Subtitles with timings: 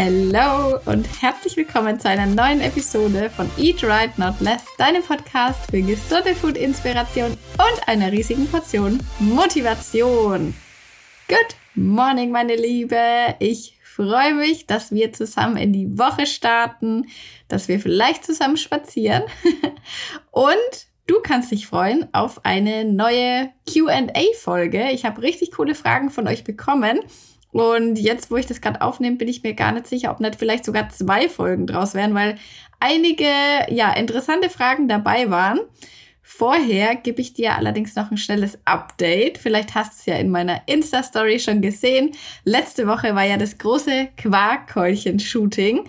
[0.00, 5.68] Hello und herzlich willkommen zu einer neuen Episode von Eat Right Not Less, deinem Podcast
[5.68, 10.54] für gesunde Food-Inspiration und einer riesigen Portion Motivation.
[11.26, 12.96] Good morning, meine Liebe.
[13.40, 17.08] Ich freue mich, dass wir zusammen in die Woche starten,
[17.48, 19.24] dass wir vielleicht zusammen spazieren
[20.30, 24.90] und Du kannst dich freuen auf eine neue QA-Folge.
[24.92, 27.00] Ich habe richtig coole Fragen von euch bekommen
[27.52, 30.36] und jetzt, wo ich das gerade aufnehme, bin ich mir gar nicht sicher, ob nicht
[30.36, 32.36] vielleicht sogar zwei Folgen draus wären, weil
[32.78, 33.30] einige,
[33.68, 35.60] ja, interessante Fragen dabei waren.
[36.22, 39.38] Vorher gebe ich dir allerdings noch ein schnelles Update.
[39.38, 42.10] Vielleicht hast du es ja in meiner Insta-Story schon gesehen.
[42.44, 45.88] Letzte Woche war ja das große Quarkkeulchen-Shooting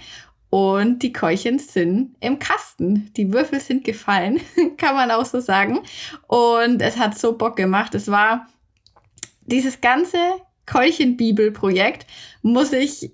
[0.50, 3.12] und die Keulchen sind im Kasten.
[3.18, 4.40] Die Würfel sind gefallen,
[4.78, 5.82] kann man auch so sagen.
[6.28, 7.94] Und es hat so Bock gemacht.
[7.94, 8.48] Es war
[9.46, 10.18] dieses ganze
[10.70, 12.06] Keulchen-Bibel-Projekt,
[12.42, 13.12] muss ich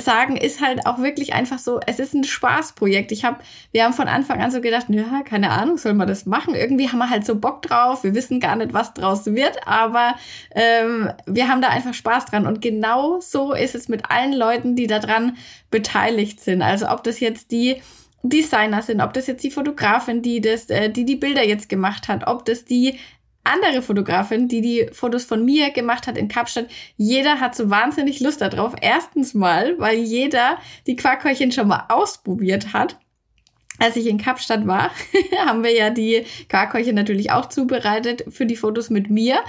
[0.00, 3.12] sagen, ist halt auch wirklich einfach so, es ist ein Spaßprojekt.
[3.12, 3.38] Ich habe,
[3.72, 6.54] wir haben von Anfang an so gedacht, ja, keine Ahnung, soll man das machen?
[6.54, 8.02] Irgendwie haben wir halt so Bock drauf.
[8.02, 10.14] Wir wissen gar nicht, was draus wird, aber
[10.54, 12.46] ähm, wir haben da einfach Spaß dran.
[12.46, 15.36] Und genau so ist es mit allen Leuten, die daran
[15.70, 16.62] beteiligt sind.
[16.62, 17.82] Also ob das jetzt die
[18.22, 22.08] Designer sind, ob das jetzt die Fotografin, die das, äh, die die Bilder jetzt gemacht
[22.08, 22.98] hat, ob das die
[23.44, 28.20] andere Fotografin, die die Fotos von mir gemacht hat in Kapstadt, jeder hat so wahnsinnig
[28.20, 28.74] Lust darauf.
[28.80, 32.98] Erstens mal, weil jeder die Quarkhäulchen schon mal ausprobiert hat.
[33.78, 34.90] Als ich in Kapstadt war,
[35.46, 39.42] haben wir ja die Quarkhäulchen natürlich auch zubereitet für die Fotos mit mir.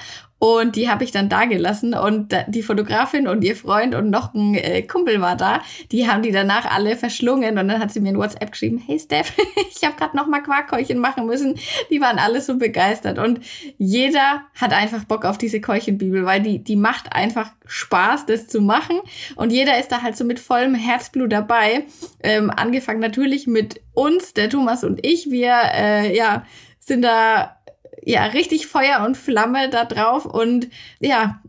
[0.44, 4.34] Und die habe ich dann da gelassen und die Fotografin und ihr Freund und noch
[4.34, 5.62] ein äh, Kumpel war da.
[5.92, 8.98] Die haben die danach alle verschlungen und dann hat sie mir in WhatsApp geschrieben, hey
[8.98, 9.34] Steph,
[9.70, 11.60] ich habe gerade noch mal Quarkkeuchen machen müssen.
[11.92, 13.40] Die waren alle so begeistert und
[13.78, 18.62] jeder hat einfach Bock auf diese Keuchenbibel, weil die die macht einfach Spaß, das zu
[18.62, 19.00] machen
[19.36, 21.86] und jeder ist da halt so mit vollem Herzblut dabei.
[22.24, 25.30] Ähm, angefangen natürlich mit uns, der Thomas und ich.
[25.30, 26.48] Wir äh, ja
[26.80, 27.61] sind da
[28.04, 30.68] ja richtig Feuer und Flamme da drauf und
[31.00, 31.40] ja,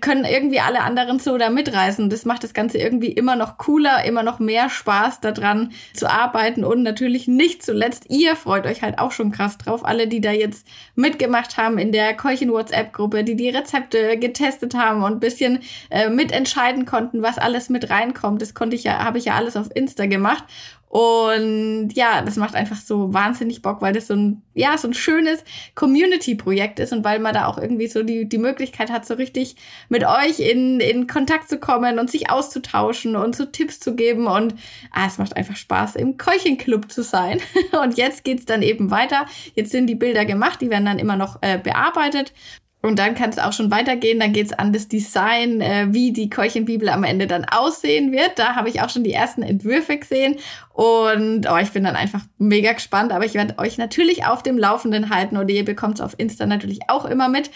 [0.00, 2.10] können irgendwie alle anderen so da mitreißen.
[2.10, 6.64] Das macht das Ganze irgendwie immer noch cooler, immer noch mehr Spaß daran zu arbeiten
[6.64, 9.84] und natürlich nicht zuletzt, ihr freut euch halt auch schon krass drauf.
[9.84, 15.20] Alle, die da jetzt mitgemacht haben in der Keuchen-WhatsApp-Gruppe, die die Rezepte getestet haben und
[15.20, 18.42] bisschen äh, mitentscheiden konnten, was alles mit reinkommt.
[18.42, 20.44] Das konnte ich ja, habe ich ja alles auf Insta gemacht
[20.92, 24.92] und ja, das macht einfach so wahnsinnig Bock, weil das so ein, ja, so ein
[24.92, 25.42] schönes
[25.74, 29.56] Community-Projekt ist und weil man da auch irgendwie so die, die Möglichkeit hat, so richtig
[29.88, 34.26] mit euch in, in Kontakt zu kommen und sich auszutauschen und so Tipps zu geben.
[34.26, 34.54] Und
[34.90, 37.40] ah, es macht einfach Spaß, im Keuchenclub zu sein.
[37.82, 39.24] Und jetzt geht's dann eben weiter.
[39.54, 42.34] Jetzt sind die Bilder gemacht, die werden dann immer noch äh, bearbeitet.
[42.82, 44.18] Und dann kann es auch schon weitergehen.
[44.18, 48.32] Dann geht es an das Design, äh, wie die Keulchenbibel am Ende dann aussehen wird.
[48.36, 50.36] Da habe ich auch schon die ersten Entwürfe gesehen.
[50.72, 53.12] Und oh, ich bin dann einfach mega gespannt.
[53.12, 56.44] Aber ich werde euch natürlich auf dem Laufenden halten oder ihr bekommt es auf Insta
[56.46, 57.50] natürlich auch immer mit.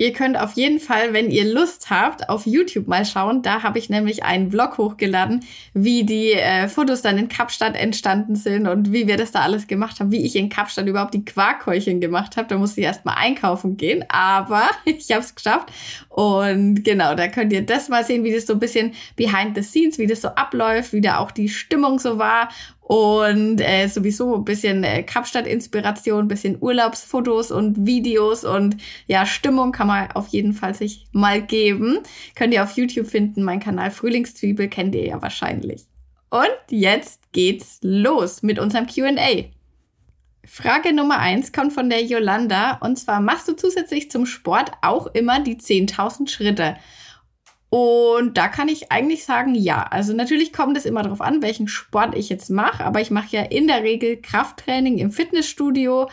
[0.00, 3.42] Ihr könnt auf jeden Fall, wenn ihr Lust habt, auf YouTube mal schauen.
[3.42, 5.44] Da habe ich nämlich einen Vlog hochgeladen,
[5.74, 9.66] wie die äh, Fotos dann in Kapstadt entstanden sind und wie wir das da alles
[9.66, 12.46] gemacht haben, wie ich in Kapstadt überhaupt die Quarkhäulchen gemacht habe.
[12.46, 15.72] Da musste ich erst mal einkaufen gehen, aber ich habe es geschafft.
[16.10, 19.64] Und genau, da könnt ihr das mal sehen, wie das so ein bisschen behind the
[19.64, 22.50] scenes, wie das so abläuft, wie da auch die Stimmung so war
[22.88, 29.88] und äh, sowieso ein bisschen äh, Kapstadt-Inspiration, bisschen Urlaubsfotos und Videos und ja, Stimmung kann
[29.88, 31.98] man auf jeden Fall sich mal geben.
[32.34, 35.84] Könnt ihr auf YouTube finden, mein Kanal Frühlingszwiebel kennt ihr ja wahrscheinlich.
[36.30, 39.44] Und jetzt geht's los mit unserem QA.
[40.46, 45.08] Frage Nummer eins kommt von der Yolanda und zwar machst du zusätzlich zum Sport auch
[45.08, 46.76] immer die 10.000 Schritte?
[47.70, 49.82] Und da kann ich eigentlich sagen, ja.
[49.82, 53.36] Also natürlich kommt es immer darauf an, welchen Sport ich jetzt mache, aber ich mache
[53.36, 56.08] ja in der Regel Krafttraining im Fitnessstudio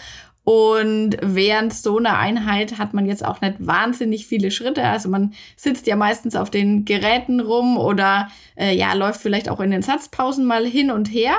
[0.45, 4.83] und während so einer Einheit hat man jetzt auch nicht wahnsinnig viele Schritte.
[4.83, 9.59] Also man sitzt ja meistens auf den Geräten rum oder äh, ja, läuft vielleicht auch
[9.59, 11.35] in den Satzpausen mal hin und her.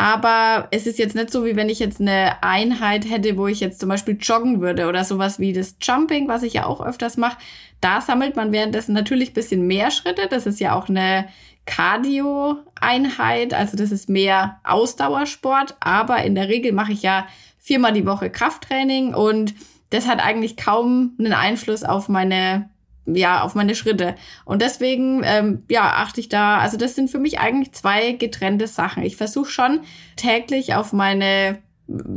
[0.00, 3.60] Aber es ist jetzt nicht so, wie wenn ich jetzt eine Einheit hätte, wo ich
[3.60, 7.18] jetzt zum Beispiel joggen würde oder sowas wie das Jumping, was ich ja auch öfters
[7.18, 7.36] mache.
[7.82, 10.26] Da sammelt man währenddessen natürlich bisschen mehr Schritte.
[10.26, 11.28] Das ist ja auch eine
[11.66, 15.76] Cardio-Einheit, also das ist mehr Ausdauersport.
[15.80, 17.26] Aber in der Regel mache ich ja
[17.58, 19.52] viermal die Woche Krafttraining und
[19.90, 22.70] das hat eigentlich kaum einen Einfluss auf meine
[23.14, 24.14] ja, auf meine Schritte.
[24.44, 28.66] Und deswegen, ähm, ja, achte ich da, also das sind für mich eigentlich zwei getrennte
[28.66, 29.02] Sachen.
[29.02, 29.80] Ich versuche schon
[30.16, 31.58] täglich auf meine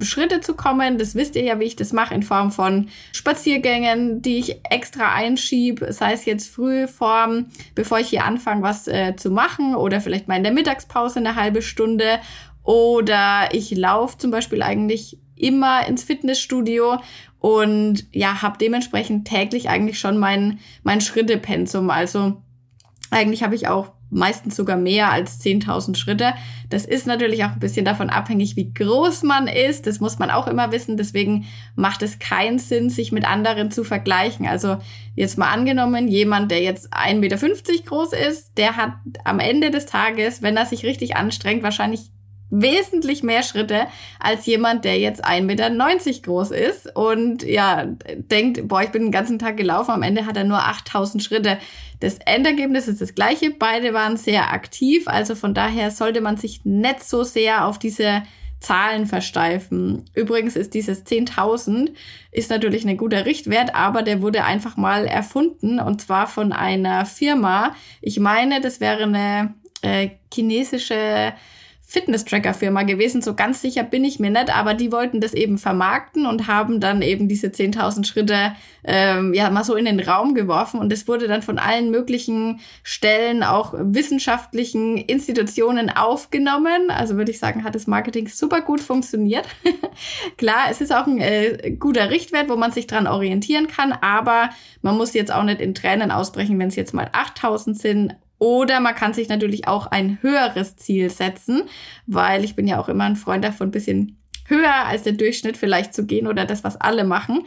[0.02, 0.98] Schritte zu kommen.
[0.98, 5.14] Das wisst ihr ja, wie ich das mache, in Form von Spaziergängen, die ich extra
[5.14, 10.02] einschiebe, sei es jetzt früh vorm, bevor ich hier anfange, was äh, zu machen oder
[10.02, 12.20] vielleicht mal in der Mittagspause eine halbe Stunde
[12.64, 16.98] oder ich laufe zum Beispiel eigentlich immer ins Fitnessstudio
[17.44, 21.90] und ja, habe dementsprechend täglich eigentlich schon mein, mein Schrittepensum.
[21.90, 22.42] Also
[23.12, 26.36] eigentlich habe ich auch meistens sogar mehr als 10.000 Schritte.
[26.70, 29.88] Das ist natürlich auch ein bisschen davon abhängig, wie groß man ist.
[29.88, 30.96] Das muss man auch immer wissen.
[30.96, 31.46] Deswegen
[31.76, 34.48] macht es keinen Sinn, sich mit anderen zu vergleichen.
[34.48, 34.78] Also
[35.14, 37.38] jetzt mal angenommen, jemand, der jetzt 1,50 Meter
[37.86, 38.94] groß ist, der hat
[39.26, 42.10] am Ende des Tages, wenn er sich richtig anstrengt, wahrscheinlich
[42.54, 43.88] wesentlich mehr Schritte
[44.20, 45.70] als jemand, der jetzt 1,90 Meter
[46.22, 47.86] groß ist und ja,
[48.16, 51.58] denkt, boah, ich bin den ganzen Tag gelaufen, am Ende hat er nur 8000 Schritte.
[52.00, 56.64] Das Endergebnis ist das gleiche, beide waren sehr aktiv, also von daher sollte man sich
[56.64, 58.22] nicht so sehr auf diese
[58.60, 60.06] Zahlen versteifen.
[60.14, 61.92] Übrigens ist dieses 10.000
[62.32, 67.06] ist natürlich ein guter Richtwert, aber der wurde einfach mal erfunden und zwar von einer
[67.06, 67.76] Firma.
[68.02, 71.34] Ich meine, das wäre eine äh, chinesische
[71.94, 73.22] Fitness-Tracker-Firma gewesen.
[73.22, 76.80] So ganz sicher bin ich mir nicht, aber die wollten das eben vermarkten und haben
[76.80, 78.54] dann eben diese 10.000 Schritte
[78.84, 82.62] ähm, ja mal so in den Raum geworfen und es wurde dann von allen möglichen
[82.82, 86.90] Stellen, auch wissenschaftlichen Institutionen aufgenommen.
[86.90, 89.46] Also würde ich sagen, hat das Marketing super gut funktioniert.
[90.38, 94.50] Klar, es ist auch ein äh, guter Richtwert, wo man sich dran orientieren kann, aber
[94.82, 98.82] man muss jetzt auch nicht in Tränen ausbrechen, wenn es jetzt mal 8000 sind oder
[98.82, 101.64] man kann sich natürlich auch ein höheres Ziel setzen,
[102.08, 104.18] weil ich bin ja auch immer ein Freund davon, ein bisschen
[104.48, 107.46] höher als der Durchschnitt vielleicht zu gehen oder das, was alle machen.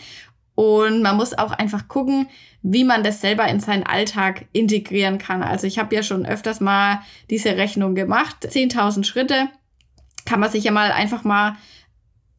[0.54, 2.28] Und man muss auch einfach gucken,
[2.62, 5.42] wie man das selber in seinen Alltag integrieren kann.
[5.42, 8.48] Also ich habe ja schon öfters mal diese Rechnung gemacht.
[8.48, 9.48] 10.000 Schritte
[10.24, 11.56] kann man sich ja mal einfach mal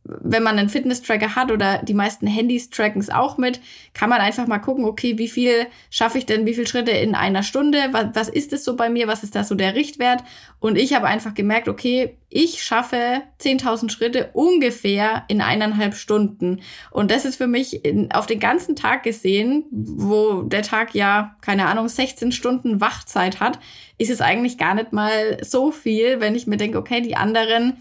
[0.07, 3.59] wenn man einen Fitness-Tracker hat oder die meisten Handys tracken es auch mit,
[3.94, 7.15] kann man einfach mal gucken, okay, wie viel schaffe ich denn, wie viele Schritte in
[7.15, 10.24] einer Stunde, was, was ist es so bei mir, was ist da so der Richtwert?
[10.59, 16.62] Und ich habe einfach gemerkt, okay, ich schaffe 10.000 Schritte ungefähr in eineinhalb Stunden.
[16.92, 21.36] Und das ist für mich in, auf den ganzen Tag gesehen, wo der Tag ja,
[21.42, 23.60] keine Ahnung, 16 Stunden Wachzeit hat,
[23.98, 27.77] ist es eigentlich gar nicht mal so viel, wenn ich mir denke, okay, die anderen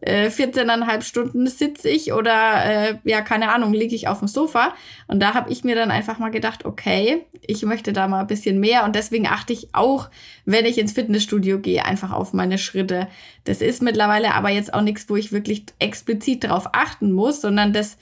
[0.00, 4.74] äh, 14,5 Stunden sitze ich oder äh, ja, keine Ahnung, liege ich auf dem Sofa.
[5.06, 8.26] Und da habe ich mir dann einfach mal gedacht, okay, ich möchte da mal ein
[8.26, 10.08] bisschen mehr und deswegen achte ich auch,
[10.44, 13.08] wenn ich ins Fitnessstudio gehe, einfach auf meine Schritte.
[13.44, 17.72] Das ist mittlerweile aber jetzt auch nichts, wo ich wirklich explizit darauf achten muss, sondern
[17.72, 17.98] das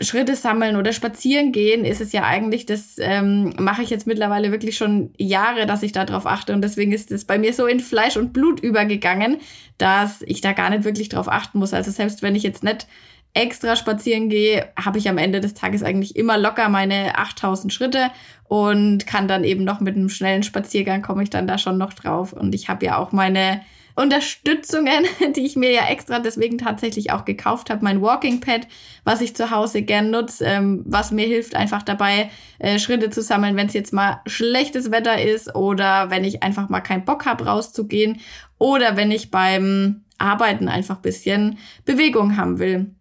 [0.00, 4.50] Schritte sammeln oder spazieren gehen, ist es ja eigentlich, das ähm, mache ich jetzt mittlerweile
[4.50, 6.52] wirklich schon Jahre, dass ich darauf achte.
[6.52, 9.38] Und deswegen ist es bei mir so in Fleisch und Blut übergegangen,
[9.78, 11.72] dass ich da gar nicht wirklich drauf achten muss.
[11.72, 12.88] Also selbst wenn ich jetzt nicht
[13.34, 18.10] extra spazieren gehe, habe ich am Ende des Tages eigentlich immer locker meine 8000 Schritte
[18.44, 21.92] und kann dann eben noch mit einem schnellen Spaziergang komme ich dann da schon noch
[21.92, 22.32] drauf.
[22.32, 23.60] Und ich habe ja auch meine
[23.96, 25.04] Unterstützungen,
[25.36, 27.84] die ich mir ja extra deswegen tatsächlich auch gekauft habe.
[27.84, 28.66] Mein Walking Pad,
[29.04, 33.22] was ich zu Hause gern nutze, ähm, was mir hilft, einfach dabei äh, Schritte zu
[33.22, 37.26] sammeln, wenn es jetzt mal schlechtes Wetter ist oder wenn ich einfach mal keinen Bock
[37.26, 38.20] habe, rauszugehen
[38.58, 42.94] oder wenn ich beim Arbeiten einfach bisschen Bewegung haben will.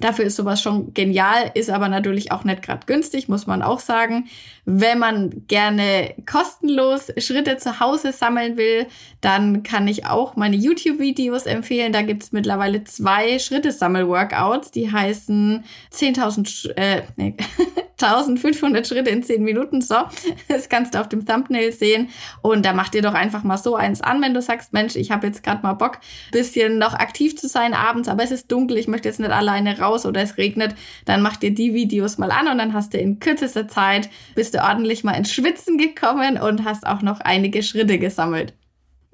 [0.00, 3.80] Dafür ist sowas schon genial, ist aber natürlich auch nicht gerade günstig, muss man auch
[3.80, 4.28] sagen.
[4.66, 8.86] Wenn man gerne kostenlos Schritte zu Hause sammeln will,
[9.20, 11.92] dann kann ich auch meine YouTube-Videos empfehlen.
[11.92, 17.34] Da gibt's mittlerweile zwei Schritte-Sammel-Workouts, die heißen 10.000, äh, nee,
[18.00, 19.80] 1500 Schritte in 10 Minuten.
[19.80, 19.94] So,
[20.48, 22.10] das kannst du auf dem Thumbnail sehen.
[22.42, 25.10] Und da mach dir doch einfach mal so eins an, wenn du sagst, Mensch, ich
[25.10, 25.98] habe jetzt gerade mal Bock,
[26.32, 29.78] bisschen noch aktiv zu sein abends, aber es ist dunkel, ich möchte jetzt nicht alleine
[29.78, 30.74] raus oder es regnet.
[31.04, 34.54] Dann mach dir die Videos mal an und dann hast du in kürzester Zeit, bist
[34.54, 38.54] du ordentlich mal ins Schwitzen gekommen und hast auch noch einige Schritte gesammelt.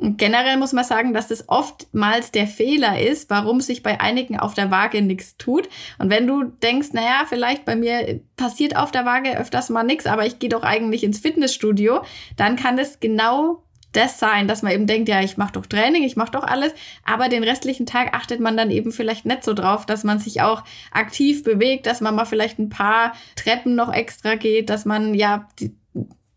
[0.02, 4.36] Und generell muss man sagen, dass das oftmals der Fehler ist, warum sich bei einigen
[4.36, 5.68] auf der Waage nichts tut.
[5.98, 10.06] Und wenn du denkst, naja, vielleicht bei mir passiert auf der Waage öfters mal nichts,
[10.06, 12.02] aber ich gehe doch eigentlich ins Fitnessstudio,
[12.36, 13.62] dann kann es genau
[13.92, 16.72] das sein, dass man eben denkt, ja, ich mache doch Training, ich mache doch alles,
[17.04, 20.40] aber den restlichen Tag achtet man dann eben vielleicht nicht so drauf, dass man sich
[20.40, 25.14] auch aktiv bewegt, dass man mal vielleicht ein paar Treppen noch extra geht, dass man
[25.14, 25.74] ja die,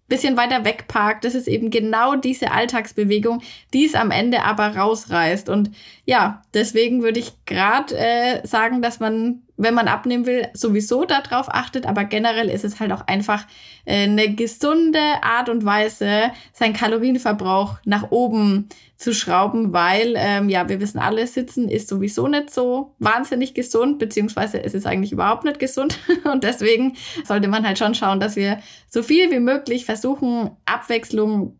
[0.08, 1.26] bisschen weiter wegparkt.
[1.26, 3.42] Das ist eben genau diese Alltagsbewegung,
[3.74, 5.50] die es am Ende aber rausreißt.
[5.50, 5.72] Und
[6.06, 11.48] ja, deswegen würde ich gerade äh, sagen, dass man wenn man abnehmen will, sowieso darauf
[11.50, 13.46] achtet, aber generell ist es halt auch einfach
[13.86, 20.68] äh, eine gesunde Art und Weise, seinen Kalorienverbrauch nach oben zu schrauben, weil, ähm, ja,
[20.70, 25.44] wir wissen alle, Sitzen ist sowieso nicht so wahnsinnig gesund, beziehungsweise es ist eigentlich überhaupt
[25.44, 26.00] nicht gesund.
[26.32, 26.96] Und deswegen
[27.26, 28.60] sollte man halt schon schauen, dass wir
[28.90, 31.58] so viel wie möglich versuchen, Abwechslung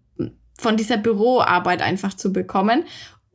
[0.58, 2.86] von dieser Büroarbeit einfach zu bekommen.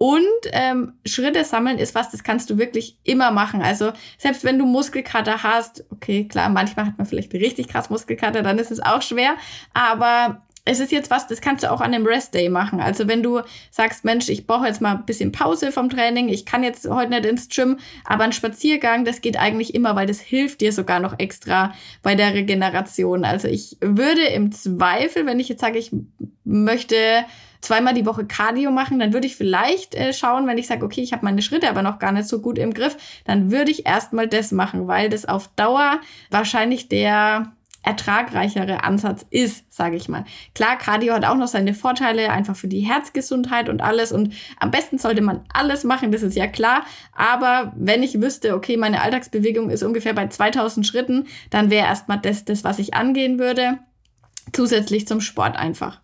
[0.02, 3.60] Und ähm, Schritte sammeln ist was, das kannst du wirklich immer machen.
[3.60, 8.40] Also selbst wenn du Muskelkater hast, okay, klar, manchmal hat man vielleicht richtig krass Muskelkater,
[8.40, 9.34] dann ist es auch schwer.
[9.74, 12.80] Aber es ist jetzt was, das kannst du auch an einem Rest-Day machen.
[12.80, 16.46] Also wenn du sagst, Mensch, ich brauche jetzt mal ein bisschen Pause vom Training, ich
[16.46, 17.76] kann jetzt heute nicht ins Gym,
[18.06, 22.14] aber ein Spaziergang, das geht eigentlich immer, weil das hilft dir sogar noch extra bei
[22.14, 23.26] der Regeneration.
[23.26, 25.90] Also ich würde im Zweifel, wenn ich jetzt sage, ich
[26.44, 26.96] möchte
[27.60, 31.02] zweimal die Woche Cardio machen, dann würde ich vielleicht äh, schauen, wenn ich sage, okay,
[31.02, 33.86] ich habe meine Schritte aber noch gar nicht so gut im Griff, dann würde ich
[33.86, 36.00] erstmal das machen, weil das auf Dauer
[36.30, 37.52] wahrscheinlich der
[37.82, 40.24] ertragreichere Ansatz ist, sage ich mal.
[40.54, 44.12] Klar, Cardio hat auch noch seine Vorteile, einfach für die Herzgesundheit und alles.
[44.12, 46.84] Und am besten sollte man alles machen, das ist ja klar.
[47.14, 52.18] Aber wenn ich wüsste, okay, meine Alltagsbewegung ist ungefähr bei 2000 Schritten, dann wäre erstmal
[52.18, 53.78] das, das, was ich angehen würde,
[54.52, 56.02] zusätzlich zum Sport einfach.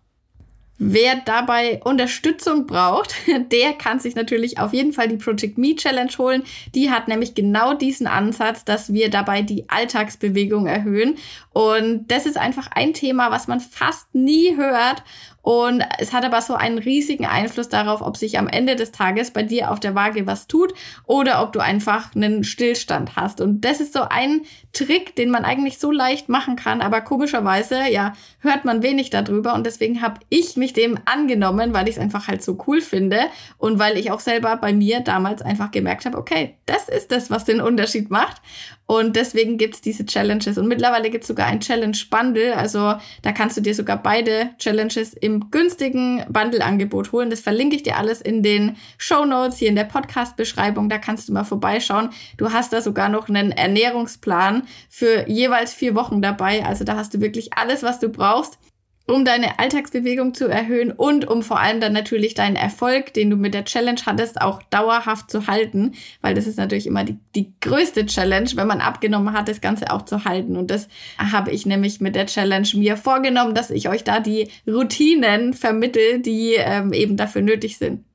[0.79, 3.15] Wer dabei Unterstützung braucht,
[3.51, 6.43] der kann sich natürlich auf jeden Fall die Project Me Challenge holen.
[6.75, 11.15] Die hat nämlich genau diesen Ansatz, dass wir dabei die Alltagsbewegung erhöhen.
[11.51, 15.03] Und das ist einfach ein Thema, was man fast nie hört
[15.47, 19.31] und es hat aber so einen riesigen Einfluss darauf, ob sich am Ende des Tages
[19.31, 20.73] bei dir auf der Waage was tut
[21.05, 23.39] oder ob du einfach einen Stillstand hast.
[23.39, 24.41] Und das ist so ein
[24.73, 29.53] Trick, den man eigentlich so leicht machen kann, aber komischerweise, ja, hört man wenig darüber.
[29.53, 33.21] Und deswegen habe ich mich dem angenommen, weil ich es einfach halt so cool finde
[33.57, 37.31] und weil ich auch selber bei mir damals einfach gemerkt habe, okay, das ist das,
[37.31, 38.41] was den Unterschied macht.
[38.85, 40.57] Und deswegen gibt's diese Challenges.
[40.57, 42.55] Und mittlerweile gibt's sogar ein Challenge-Bundle.
[42.55, 47.29] Also da kannst du dir sogar beide Challenges im günstigen Bundle-Angebot holen.
[47.29, 50.89] Das verlinke ich dir alles in den Show Notes, hier in der Podcast-Beschreibung.
[50.89, 52.09] Da kannst du mal vorbeischauen.
[52.37, 56.65] Du hast da sogar noch einen Ernährungsplan für jeweils vier Wochen dabei.
[56.65, 58.59] Also da hast du wirklich alles, was du brauchst
[59.07, 63.37] um deine Alltagsbewegung zu erhöhen und um vor allem dann natürlich deinen Erfolg, den du
[63.37, 67.53] mit der Challenge hattest, auch dauerhaft zu halten, weil das ist natürlich immer die, die
[67.61, 70.57] größte Challenge, wenn man abgenommen hat, das Ganze auch zu halten.
[70.57, 74.49] Und das habe ich nämlich mit der Challenge mir vorgenommen, dass ich euch da die
[74.67, 78.06] Routinen vermittel, die ähm, eben dafür nötig sind.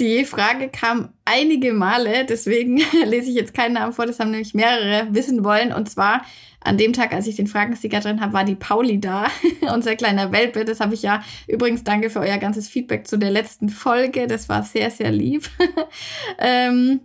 [0.00, 4.54] Die Frage kam einige Male, deswegen lese ich jetzt keinen Namen vor, das haben nämlich
[4.54, 5.74] mehrere wissen wollen.
[5.74, 6.24] Und zwar,
[6.60, 9.26] an dem Tag, als ich den Fragensticker drin habe, war die Pauli da,
[9.74, 10.64] unser kleiner Welpe.
[10.64, 14.26] Das habe ich ja übrigens danke für euer ganzes Feedback zu der letzten Folge.
[14.26, 15.50] Das war sehr, sehr lieb.
[16.38, 17.00] ähm,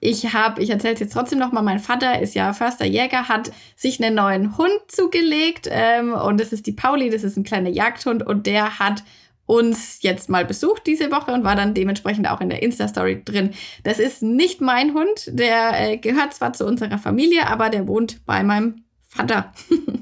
[0.00, 3.28] ich habe, ich erzähle es jetzt trotzdem noch mal, mein Vater ist ja Förster Jäger,
[3.28, 7.44] hat sich einen neuen Hund zugelegt ähm, und das ist die Pauli, das ist ein
[7.44, 9.04] kleiner Jagdhund und der hat
[9.50, 13.50] uns jetzt mal besucht diese Woche und war dann dementsprechend auch in der Insta-Story drin.
[13.82, 18.24] Das ist nicht mein Hund, der äh, gehört zwar zu unserer Familie, aber der wohnt
[18.26, 19.52] bei meinem Vater.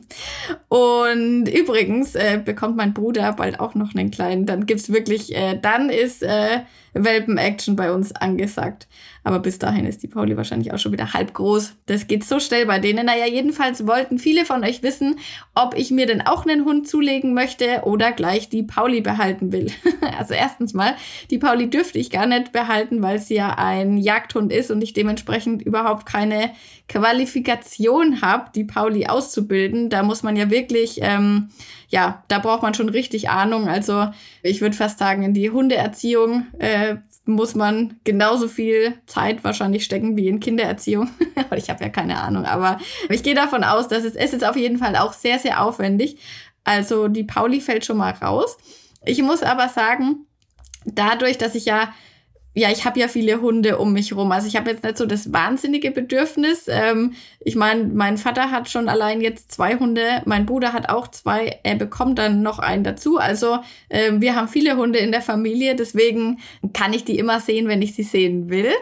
[0.69, 4.45] und übrigens äh, bekommt mein Bruder bald auch noch einen kleinen.
[4.45, 6.61] Dann gibt's wirklich, äh, dann ist äh,
[7.05, 8.89] Welpen-Action bei uns angesagt.
[9.25, 11.75] Aber bis dahin ist die Pauli wahrscheinlich auch schon wieder halb groß.
[11.87, 13.07] Das geht so schnell bei denen.
[13.07, 15.19] Naja, jedenfalls wollten viele von euch wissen,
[15.55, 19.67] ob ich mir denn auch einen Hund zulegen möchte oder gleich die Pauli behalten will.
[20.19, 20.95] also erstens mal,
[21.31, 24.95] die Pauli dürfte ich gar nicht behalten, weil sie ja ein Jagdhund ist und ich
[24.95, 26.53] dementsprechend überhaupt keine
[26.89, 29.91] Qualifikation habe, die Pauli auszubilden.
[29.91, 31.51] Da muss man ja wirklich, ähm,
[31.89, 33.69] ja, da braucht man schon richtig Ahnung.
[33.69, 34.09] Also
[34.43, 40.17] ich würde fast sagen, in die Hundeerziehung äh, muss man genauso viel Zeit wahrscheinlich stecken
[40.17, 41.11] wie in Kindererziehung.
[41.57, 42.79] ich habe ja keine Ahnung, aber
[43.09, 46.19] ich gehe davon aus, dass es, es ist auf jeden Fall auch sehr, sehr aufwendig.
[46.65, 48.59] Also die Pauli fällt schon mal raus.
[49.05, 50.27] Ich muss aber sagen,
[50.85, 51.93] dadurch, dass ich ja
[52.59, 54.33] ja, ich habe ja viele Hunde um mich rum.
[54.33, 56.67] Also ich habe jetzt nicht so das wahnsinnige Bedürfnis.
[56.69, 61.09] Ähm, ich meine, mein Vater hat schon allein jetzt zwei Hunde, mein Bruder hat auch
[61.09, 63.19] zwei, er bekommt dann noch einen dazu.
[63.19, 63.61] Also
[63.91, 66.41] ähm, wir haben viele Hunde in der Familie, deswegen
[66.73, 68.73] kann ich die immer sehen, wenn ich sie sehen will.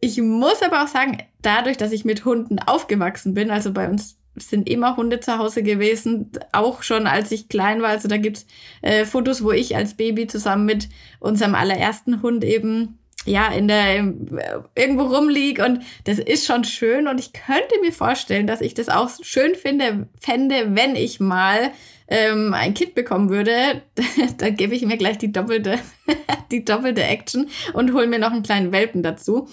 [0.00, 4.18] Ich muss aber auch sagen, dadurch, dass ich mit Hunden aufgewachsen bin, also bei uns
[4.36, 7.90] sind immer Hunde zu Hause gewesen, auch schon als ich klein war.
[7.90, 8.46] Also da gibt's
[8.82, 10.88] äh, Fotos, wo ich als Baby zusammen mit
[11.20, 14.12] unserem allerersten Hund eben ja, in der,
[14.74, 18.88] irgendwo rumlieg und das ist schon schön und ich könnte mir vorstellen, dass ich das
[18.88, 21.72] auch schön finde, fände, wenn ich mal
[22.08, 23.82] ähm, ein Kind bekommen würde,
[24.38, 25.78] dann gebe ich mir gleich die doppelte,
[26.50, 29.48] die doppelte Action und hole mir noch einen kleinen Welpen dazu.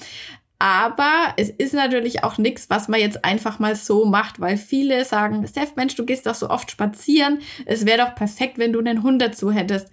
[0.59, 5.03] Aber es ist natürlich auch nichts, was man jetzt einfach mal so macht, weil viele
[5.05, 7.39] sagen, Steph, Mensch, du gehst doch so oft spazieren.
[7.65, 9.87] Es wäre doch perfekt, wenn du einen Hund dazu hättest.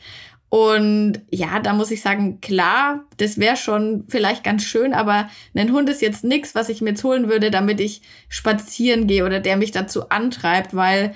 [0.51, 5.73] Und ja, da muss ich sagen, klar, das wäre schon vielleicht ganz schön, aber ein
[5.73, 9.41] Hund ist jetzt nichts, was ich mir jetzt holen würde, damit ich spazieren gehe oder
[9.41, 11.15] der mich dazu antreibt, weil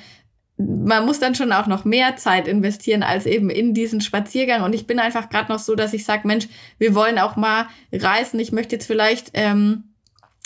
[0.58, 4.62] man muss dann schon auch noch mehr Zeit investieren als eben in diesen Spaziergang.
[4.62, 6.46] Und ich bin einfach gerade noch so, dass ich sage, Mensch,
[6.78, 8.38] wir wollen auch mal reisen.
[8.38, 9.91] Ich möchte jetzt vielleicht, ähm,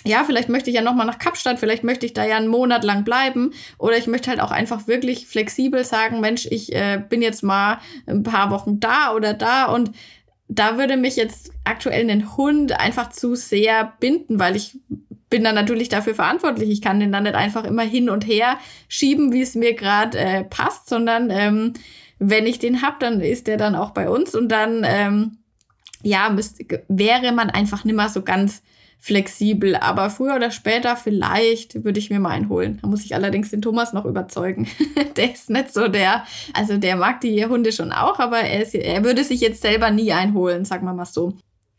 [0.05, 2.49] ja, vielleicht möchte ich ja noch mal nach Kapstadt, vielleicht möchte ich da ja einen
[2.49, 3.53] Monat lang bleiben.
[3.79, 7.79] Oder ich möchte halt auch einfach wirklich flexibel sagen, Mensch, ich äh, bin jetzt mal
[8.07, 9.91] ein paar Wochen da oder da und
[10.49, 14.79] da würde mich jetzt aktuell ein Hund einfach zu sehr binden, weil ich
[15.29, 16.71] bin dann natürlich dafür verantwortlich.
[16.71, 20.19] Ich kann den dann nicht einfach immer hin und her schieben, wie es mir gerade
[20.19, 21.73] äh, passt, sondern ähm,
[22.19, 25.39] wenn ich den hab, dann ist der dann auch bei uns und dann ähm,
[26.03, 28.63] ja müsste, wäre man einfach nimmer so ganz
[28.99, 29.77] flexibel.
[29.77, 32.79] Aber früher oder später vielleicht würde ich mir mal einen holen.
[32.83, 34.69] Da muss ich allerdings den Thomas noch überzeugen.
[35.17, 36.25] der ist nicht so der,
[36.55, 39.91] also der mag die Hunde schon auch, aber er, ist, er würde sich jetzt selber
[39.91, 41.35] nie einholen, sagen wir mal so.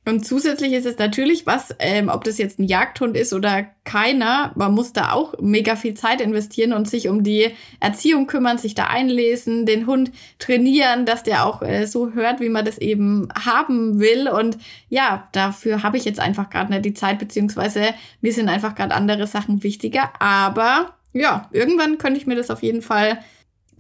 [0.08, 4.54] Und zusätzlich ist es natürlich was, ähm, ob das jetzt ein Jagdhund ist oder keiner,
[4.56, 8.74] man muss da auch mega viel Zeit investieren und sich um die Erziehung kümmern, sich
[8.74, 13.28] da einlesen, den Hund trainieren, dass der auch äh, so hört, wie man das eben
[13.38, 14.30] haben will.
[14.30, 18.76] Und ja, dafür habe ich jetzt einfach gerade nicht die Zeit, beziehungsweise mir sind einfach
[18.76, 20.14] gerade andere Sachen wichtiger.
[20.22, 23.20] Aber ja, irgendwann könnte ich mir das auf jeden Fall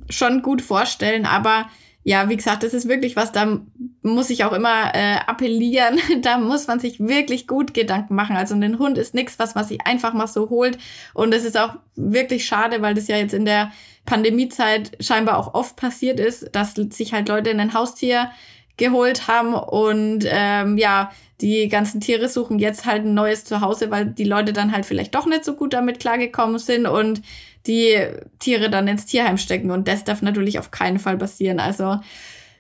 [0.10, 1.26] schon gut vorstellen.
[1.26, 1.68] Aber
[2.08, 3.60] ja, wie gesagt, das ist wirklich was, da
[4.02, 6.00] muss ich auch immer äh, appellieren.
[6.22, 8.38] da muss man sich wirklich gut Gedanken machen.
[8.38, 10.78] Also ein Hund ist nichts, was man sich einfach mal so holt.
[11.14, 13.74] Und es ist auch wirklich schade, weil das ja jetzt in der
[14.06, 18.32] Pandemiezeit scheinbar auch oft passiert ist, dass sich halt Leute in ein Haustier
[18.78, 21.12] geholt haben und ähm, ja,
[21.42, 25.14] die ganzen Tiere suchen jetzt halt ein neues Zuhause, weil die Leute dann halt vielleicht
[25.14, 27.22] doch nicht so gut damit klargekommen sind und
[27.68, 27.98] die
[28.40, 29.72] Tiere dann ins Tierheim stecken.
[29.72, 31.60] Und das darf natürlich auf keinen Fall passieren.
[31.60, 32.00] Also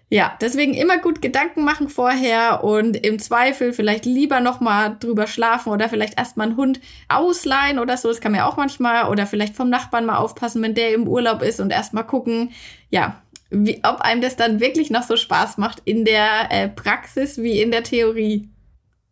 [0.09, 5.27] ja, deswegen immer gut Gedanken machen vorher und im Zweifel vielleicht lieber noch mal drüber
[5.27, 8.07] schlafen oder vielleicht erstmal einen Hund ausleihen oder so.
[8.07, 11.09] Das kann man ja auch manchmal oder vielleicht vom Nachbarn mal aufpassen, wenn der im
[11.09, 12.51] Urlaub ist und erstmal gucken,
[12.89, 17.37] ja, wie, ob einem das dann wirklich noch so Spaß macht in der äh, Praxis
[17.37, 18.47] wie in der Theorie.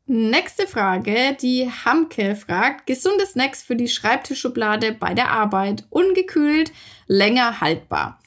[0.08, 6.72] Nächste Frage, die Hamke fragt, gesunde Snacks für die Schreibtischschublade bei der Arbeit, ungekühlt,
[7.08, 8.20] länger haltbar.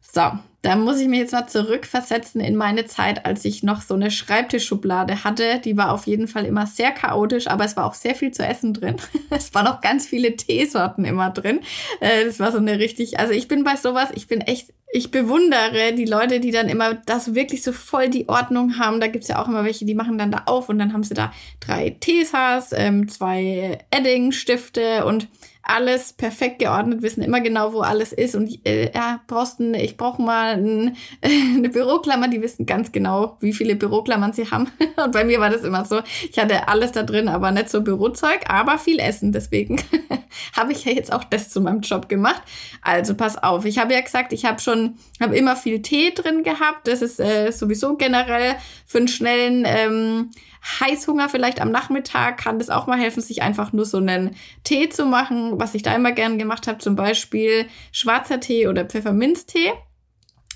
[0.00, 0.30] So,
[0.62, 4.10] da muss ich mich jetzt mal zurückversetzen in meine Zeit, als ich noch so eine
[4.10, 5.58] Schreibtischschublade hatte.
[5.64, 8.44] Die war auf jeden Fall immer sehr chaotisch, aber es war auch sehr viel zu
[8.44, 8.96] essen drin.
[9.30, 11.60] es waren auch ganz viele Teesorten immer drin.
[12.00, 15.10] Äh, das war so eine richtig, also ich bin bei sowas, ich bin echt, ich
[15.10, 19.00] bewundere die Leute, die dann immer das wirklich so voll die Ordnung haben.
[19.00, 21.14] Da gibt's ja auch immer welche, die machen dann da auf und dann haben sie
[21.14, 25.26] da drei Tesas, ähm, zwei Edding-Stifte und
[25.70, 28.34] alles perfekt geordnet, wissen immer genau, wo alles ist.
[28.34, 33.36] Und äh, ja, brauchst ein, ich brauche mal ein, eine Büroklammer, die wissen ganz genau,
[33.40, 34.68] wie viele Büroklammern sie haben.
[35.02, 36.00] Und bei mir war das immer so.
[36.30, 39.32] Ich hatte alles da drin, aber nicht so Bürozeug, aber viel Essen.
[39.32, 39.80] Deswegen
[40.56, 42.42] habe ich ja jetzt auch das zu meinem Job gemacht.
[42.82, 43.64] Also pass auf.
[43.64, 46.88] Ich habe ja gesagt, ich habe schon, habe immer viel Tee drin gehabt.
[46.88, 48.56] Das ist äh, sowieso generell
[48.86, 50.30] für einen schnellen ähm,
[50.62, 54.88] Heißhunger vielleicht am Nachmittag kann das auch mal helfen, sich einfach nur so einen Tee
[54.90, 59.72] zu machen, was ich da immer gern gemacht habe, zum Beispiel schwarzer Tee oder Pfefferminztee.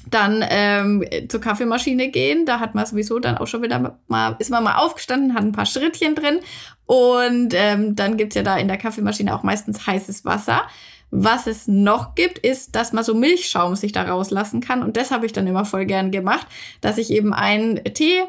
[0.07, 4.51] Dann ähm, zur Kaffeemaschine gehen, da hat man sowieso dann auch schon wieder mal, ist
[4.51, 6.41] man mal aufgestanden, hat ein paar Schrittchen drin
[6.85, 10.63] und ähm, dann gibt's ja da in der Kaffeemaschine auch meistens heißes Wasser.
[11.11, 14.83] Was es noch gibt, ist, dass man so Milchschaum sich da rauslassen kann.
[14.83, 16.47] Und das habe ich dann immer voll gern gemacht,
[16.81, 18.25] dass ich eben einen Tee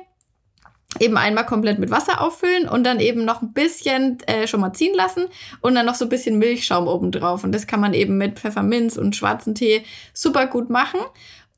[1.00, 4.74] eben einmal komplett mit Wasser auffüllen und dann eben noch ein bisschen äh, schon mal
[4.74, 5.26] ziehen lassen
[5.62, 7.44] und dann noch so ein bisschen Milchschaum oben drauf.
[7.44, 11.00] Und das kann man eben mit Pfefferminz und schwarzen Tee super gut machen.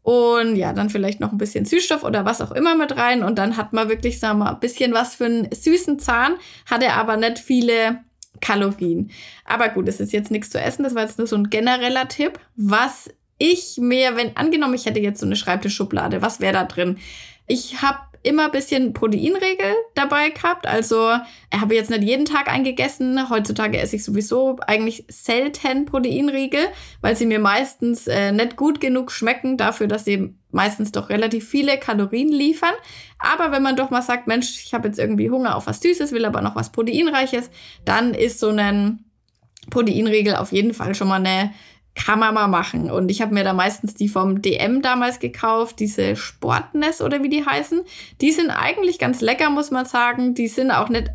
[0.01, 3.23] Und ja, dann vielleicht noch ein bisschen Süßstoff oder was auch immer mit rein.
[3.23, 6.35] Und dann hat man wirklich, sagen wir mal, ein bisschen was für einen süßen Zahn,
[6.65, 7.99] hat er aber nicht viele
[8.39, 9.11] Kalorien.
[9.43, 10.83] Aber gut, es ist jetzt nichts zu essen.
[10.83, 12.39] Das war jetzt nur so ein genereller Tipp.
[12.55, 16.97] Was ich mir, wenn angenommen, ich hätte jetzt so eine Schreibtischschublade, was wäre da drin?
[17.45, 20.67] Ich habe immer ein bisschen Proteinregel dabei gehabt.
[20.67, 21.11] Also
[21.53, 23.29] ich habe jetzt nicht jeden Tag eingegessen.
[23.29, 26.67] Heutzutage esse ich sowieso eigentlich selten Proteinriegel,
[27.01, 31.47] weil sie mir meistens äh, nicht gut genug schmecken dafür, dass sie meistens doch relativ
[31.47, 32.73] viele Kalorien liefern.
[33.19, 36.11] Aber wenn man doch mal sagt, Mensch, ich habe jetzt irgendwie Hunger auf was Süßes,
[36.11, 37.49] will aber noch was Proteinreiches,
[37.85, 39.05] dann ist so ein
[39.69, 41.53] Proteinriegel auf jeden Fall schon mal eine
[41.97, 42.89] kann man mal machen.
[42.91, 47.29] Und ich habe mir da meistens die vom DM damals gekauft, diese Sportness oder wie
[47.29, 47.81] die heißen.
[48.21, 50.35] Die sind eigentlich ganz lecker, muss man sagen.
[50.35, 51.09] Die sind auch nicht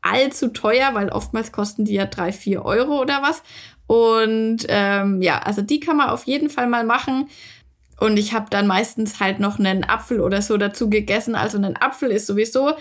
[0.00, 3.42] allzu teuer, weil oftmals kosten die ja drei, vier Euro oder was.
[3.86, 7.28] Und ähm, ja, also die kann man auf jeden Fall mal machen.
[8.00, 11.34] Und ich habe dann meistens halt noch einen Apfel oder so dazu gegessen.
[11.34, 12.72] Also ein Apfel ist sowieso,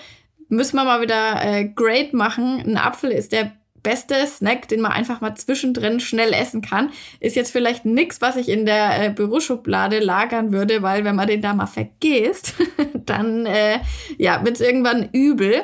[0.48, 2.64] müssen wir mal wieder äh, great machen.
[2.66, 3.52] Ein Apfel ist der
[3.84, 6.90] beste Snack, den man einfach mal zwischendrin schnell essen kann.
[7.20, 11.28] Ist jetzt vielleicht nichts, was ich in der äh, Büroschublade lagern würde, weil wenn man
[11.28, 12.56] den da mal vergisst,
[12.94, 13.80] dann äh,
[14.18, 15.62] ja, wird es irgendwann übel.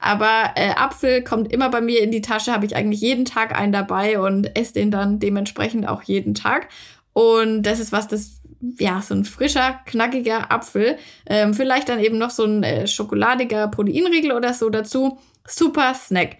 [0.00, 3.58] Aber äh, Apfel kommt immer bei mir in die Tasche, habe ich eigentlich jeden Tag
[3.58, 6.68] einen dabei und esse den dann dementsprechend auch jeden Tag.
[7.12, 8.40] Und das ist was, das
[8.78, 10.98] ja, so ein frischer, knackiger Apfel.
[11.26, 15.18] Ähm, vielleicht dann eben noch so ein äh, schokoladiger Proteinriegel oder so dazu.
[15.46, 16.36] Super Snack.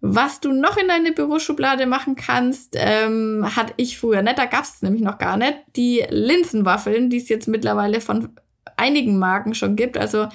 [0.00, 4.64] Was du noch in deine Büroschublade machen kannst, ähm, hatte ich früher nicht, da gab
[4.64, 8.28] es nämlich noch gar nicht, die Linsenwaffeln, die es jetzt mittlerweile von
[8.76, 9.98] einigen Marken schon gibt.
[9.98, 10.28] Also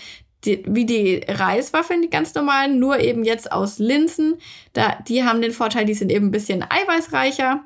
[0.44, 4.36] die, wie die Reiswaffeln, die ganz normalen, nur eben jetzt aus Linsen.
[4.74, 7.62] Da, die haben den Vorteil, die sind eben ein bisschen eiweißreicher,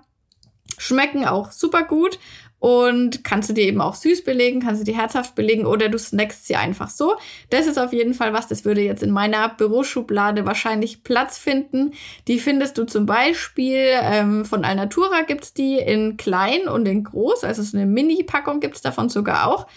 [0.77, 2.19] schmecken auch super gut
[2.60, 6.00] und kannst du dir eben auch süß belegen, kannst du dir herzhaft belegen oder du
[6.00, 7.15] snackst sie einfach so.
[7.52, 11.91] Das ist auf jeden Fall was, das würde jetzt in meiner Büroschublade wahrscheinlich Platz finden.
[12.28, 17.43] Die findest du zum Beispiel ähm, von Alnatura gibt's die in klein und in groß,
[17.43, 19.67] also so eine Mini-Packung gibt's davon sogar auch.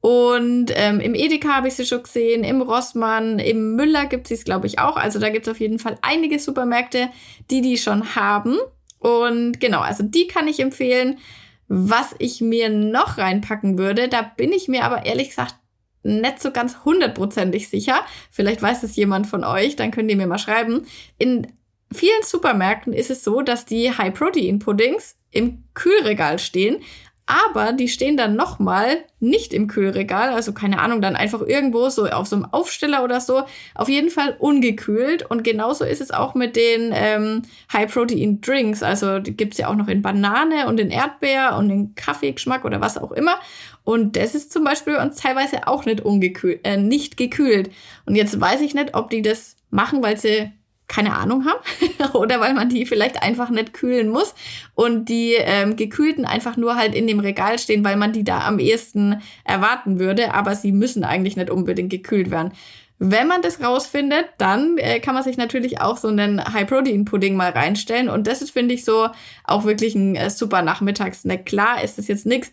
[0.00, 4.44] Und ähm, im Edeka habe ich sie schon gesehen, im Rossmann, im Müller gibt es
[4.44, 4.96] glaube ich, auch.
[4.96, 7.08] Also da gibt es auf jeden Fall einige Supermärkte,
[7.50, 8.58] die die schon haben.
[9.00, 11.18] Und genau, also die kann ich empfehlen.
[11.68, 15.54] Was ich mir noch reinpacken würde, da bin ich mir aber ehrlich gesagt
[16.02, 18.00] nicht so ganz hundertprozentig sicher.
[18.30, 20.86] Vielleicht weiß es jemand von euch, dann könnt ihr mir mal schreiben.
[21.18, 21.46] In
[21.92, 26.82] vielen Supermärkten ist es so, dass die High-Protein-Puddings im Kühlregal stehen,
[27.28, 32.06] aber die stehen dann nochmal nicht im Kühlregal, also keine Ahnung, dann einfach irgendwo so
[32.06, 33.42] auf so einem Aufsteller oder so.
[33.74, 35.30] Auf jeden Fall ungekühlt.
[35.30, 38.82] Und genauso ist es auch mit den ähm, High-Protein-Drinks.
[38.82, 42.80] Also die gibt's ja auch noch in Banane und in Erdbeer und in Kaffeegeschmack oder
[42.80, 43.38] was auch immer.
[43.84, 47.70] Und das ist zum Beispiel bei uns teilweise auch nicht, ungekühlt, äh, nicht gekühlt.
[48.06, 50.50] Und jetzt weiß ich nicht, ob die das machen, weil sie
[50.88, 51.60] keine Ahnung haben
[52.14, 54.34] oder weil man die vielleicht einfach nicht kühlen muss
[54.74, 58.46] und die ähm, gekühlten einfach nur halt in dem Regal stehen, weil man die da
[58.46, 62.52] am ehesten erwarten würde, aber sie müssen eigentlich nicht unbedingt gekühlt werden.
[63.00, 67.50] Wenn man das rausfindet, dann äh, kann man sich natürlich auch so einen High-Protein-Pudding mal
[67.50, 68.08] reinstellen.
[68.08, 69.08] Und das ist, finde ich, so
[69.44, 71.46] auch wirklich ein äh, super Nachmittagssnack.
[71.46, 72.50] Klar ist das jetzt nichts,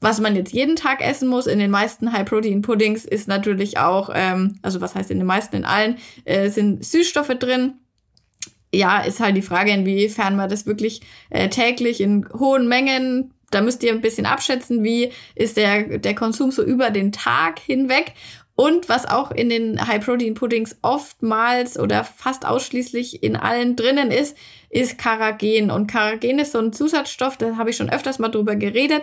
[0.00, 1.46] was man jetzt jeden Tag essen muss.
[1.46, 5.64] In den meisten High-Protein-Puddings ist natürlich auch, ähm, also was heißt in den meisten, in
[5.64, 5.96] allen,
[6.26, 7.74] äh, sind Süßstoffe drin.
[8.74, 13.62] Ja, ist halt die Frage, inwiefern man das wirklich äh, täglich in hohen Mengen da
[13.62, 18.12] müsst ihr ein bisschen abschätzen, wie ist der, der Konsum so über den Tag hinweg.
[18.60, 24.36] Und was auch in den High-Protein-Puddings oftmals oder fast ausschließlich in allen drinnen ist,
[24.68, 25.70] ist Karagen.
[25.70, 29.02] Und Karagen ist so ein Zusatzstoff, da habe ich schon öfters mal drüber geredet.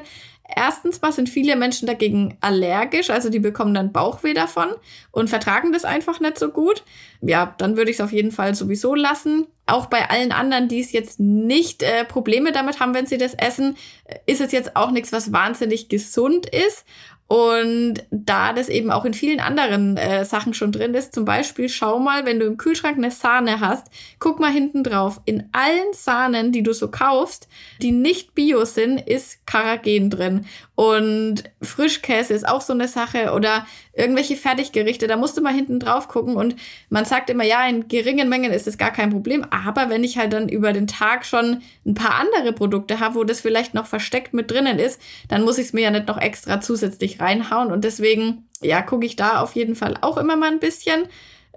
[0.54, 4.68] Erstens mal sind viele Menschen dagegen allergisch, also die bekommen dann Bauchweh davon
[5.12, 6.84] und vertragen das einfach nicht so gut.
[7.22, 9.48] Ja, dann würde ich es auf jeden Fall sowieso lassen.
[9.66, 13.34] Auch bei allen anderen, die es jetzt nicht äh, Probleme damit haben, wenn sie das
[13.34, 13.78] essen,
[14.28, 16.86] ist es jetzt auch nichts, was wahnsinnig gesund ist.
[17.28, 21.70] Und da das eben auch in vielen anderen äh, Sachen schon drin ist, zum Beispiel
[21.70, 23.88] schau mal, wenn du im Kühlschrank eine Sahne hast,
[24.20, 25.22] guck mal hinten drauf.
[25.26, 27.48] In allen Sahnen, die du so kaufst,
[27.82, 30.46] die nicht bio sind, ist Karagen drin.
[30.76, 35.80] Und Frischkäse ist auch so eine Sache oder irgendwelche Fertiggerichte, da musst du mal hinten
[35.80, 36.56] drauf gucken und
[36.90, 40.18] man sagt immer, ja, in geringen Mengen ist es gar kein Problem, aber wenn ich
[40.18, 43.86] halt dann über den Tag schon ein paar andere Produkte habe, wo das vielleicht noch
[43.86, 47.72] versteckt mit drinnen ist, dann muss ich es mir ja nicht noch extra zusätzlich reinhauen
[47.72, 51.04] und deswegen, ja, gucke ich da auf jeden Fall auch immer mal ein bisschen.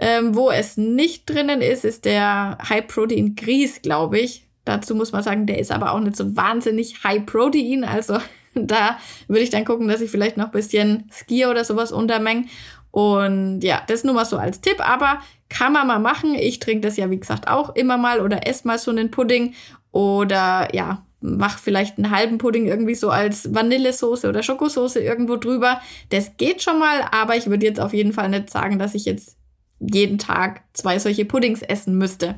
[0.01, 4.45] Ähm, wo es nicht drinnen ist, ist der High Protein Grieß, glaube ich.
[4.65, 8.19] Dazu muss man sagen, der ist aber auch nicht so wahnsinnig High Protein, also
[8.67, 12.47] da würde ich dann gucken, dass ich vielleicht noch ein bisschen Skier oder sowas untermenge.
[12.91, 15.19] Und ja, das nur mal so als Tipp, aber
[15.49, 16.35] kann man mal machen.
[16.35, 19.55] Ich trinke das ja, wie gesagt, auch immer mal oder esse mal so einen Pudding
[19.93, 25.81] oder ja, mach vielleicht einen halben Pudding irgendwie so als Vanillesoße oder Schokosoße irgendwo drüber.
[26.11, 29.05] Das geht schon mal, aber ich würde jetzt auf jeden Fall nicht sagen, dass ich
[29.05, 29.37] jetzt
[29.81, 32.37] jeden Tag zwei solche Puddings essen müsste.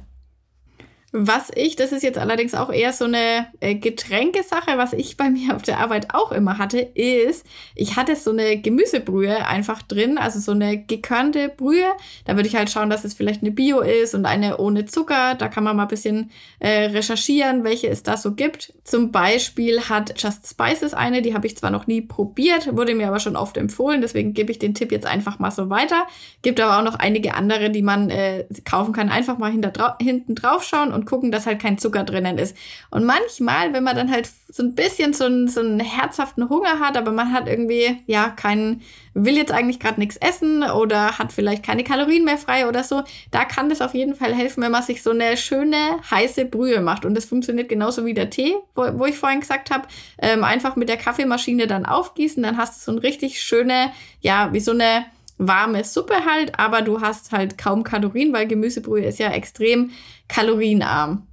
[1.12, 5.28] Was ich, das ist jetzt allerdings auch eher so eine äh, Getränkesache, was ich bei
[5.28, 7.44] mir auf der Arbeit auch immer hatte, ist,
[7.74, 11.90] ich hatte so eine Gemüsebrühe einfach drin, also so eine gekörnte Brühe.
[12.26, 15.34] Da würde ich halt schauen, dass es vielleicht eine Bio ist und eine ohne Zucker.
[15.34, 18.72] Da kann man mal ein bisschen äh, recherchieren, welche es da so gibt.
[18.84, 23.08] Zum Beispiel hat Just Spices eine, die habe ich zwar noch nie probiert, wurde mir
[23.08, 26.06] aber schon oft empfohlen, deswegen gebe ich den Tipp jetzt einfach mal so weiter.
[26.42, 29.08] Gibt aber auch noch einige andere, die man äh, kaufen kann.
[29.08, 32.56] Einfach mal hinten drauf schauen und gucken, dass halt kein Zucker drinnen ist.
[32.90, 36.80] Und manchmal, wenn man dann halt so ein bisschen so einen, so einen herzhaften Hunger
[36.80, 38.82] hat, aber man hat irgendwie, ja, keinen,
[39.14, 43.02] will jetzt eigentlich gerade nichts essen oder hat vielleicht keine Kalorien mehr frei oder so,
[43.30, 46.80] da kann das auf jeden Fall helfen, wenn man sich so eine schöne heiße Brühe
[46.80, 47.04] macht.
[47.04, 49.86] Und das funktioniert genauso wie der Tee, wo, wo ich vorhin gesagt habe.
[50.18, 54.52] Ähm, einfach mit der Kaffeemaschine dann aufgießen, dann hast du so ein richtig schöne, ja,
[54.52, 55.06] wie so eine
[55.40, 59.90] warme Suppe halt, aber du hast halt kaum Kalorien, weil Gemüsebrühe ist ja extrem
[60.28, 61.26] kalorienarm.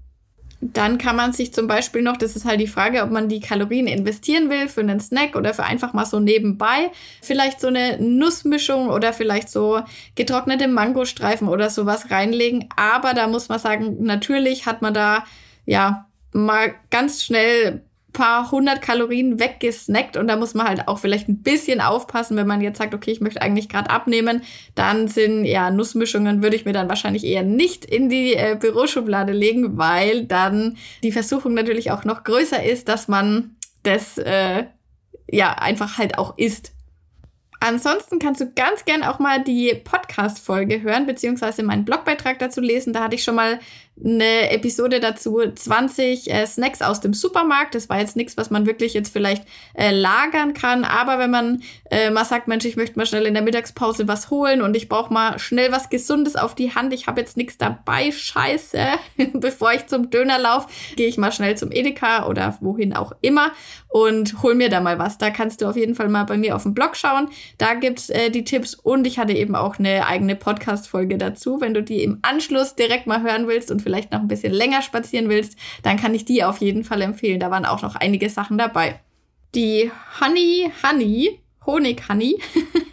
[0.60, 3.42] Dann kann man sich zum Beispiel noch, das ist halt die Frage, ob man die
[3.42, 6.90] Kalorien investieren will für einen Snack oder für einfach mal so nebenbei.
[7.22, 9.82] Vielleicht so eine Nussmischung oder vielleicht so
[10.16, 12.70] getrocknete Mangostreifen oder sowas reinlegen.
[12.76, 15.26] Aber da muss man sagen, natürlich hat man da
[15.66, 17.84] ja mal ganz schnell
[18.18, 22.48] paar hundert Kalorien weggesnackt und da muss man halt auch vielleicht ein bisschen aufpassen, wenn
[22.48, 24.42] man jetzt sagt, okay, ich möchte eigentlich gerade abnehmen,
[24.74, 29.34] dann sind ja Nussmischungen würde ich mir dann wahrscheinlich eher nicht in die äh, Büroschublade
[29.34, 34.64] legen, weil dann die Versuchung natürlich auch noch größer ist, dass man das äh,
[35.30, 36.72] ja einfach halt auch isst.
[37.60, 42.94] Ansonsten kannst du ganz gern auch mal die Podcast-Folge hören, beziehungsweise meinen Blogbeitrag dazu lesen.
[42.94, 43.60] Da hatte ich schon mal
[44.04, 47.76] eine Episode dazu, 20 äh, Snacks aus dem Supermarkt.
[47.76, 50.84] Das war jetzt nichts, was man wirklich jetzt vielleicht äh, lagern kann.
[50.84, 54.30] Aber wenn man äh, mal sagt, Mensch, ich möchte mal schnell in der Mittagspause was
[54.30, 57.58] holen und ich brauche mal schnell was Gesundes auf die Hand, ich habe jetzt nichts
[57.58, 58.80] dabei, scheiße.
[59.34, 63.52] Bevor ich zum Döner laufe, gehe ich mal schnell zum Edeka oder wohin auch immer
[63.88, 65.18] und hol mir da mal was.
[65.18, 67.30] Da kannst du auf jeden Fall mal bei mir auf dem Blog schauen.
[67.58, 71.62] Da gibt's äh, die Tipps und ich hatte eben auch eine eigene Podcast-Folge dazu.
[71.62, 74.82] Wenn du die im Anschluss direkt mal hören willst und vielleicht noch ein bisschen länger
[74.82, 77.40] spazieren willst, dann kann ich die auf jeden Fall empfehlen.
[77.40, 79.00] Da waren auch noch einige Sachen dabei.
[79.56, 82.38] Die Honey Honey, Honig Honey,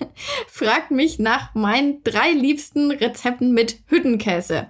[0.46, 4.68] fragt mich nach meinen drei liebsten Rezepten mit Hüttenkäse.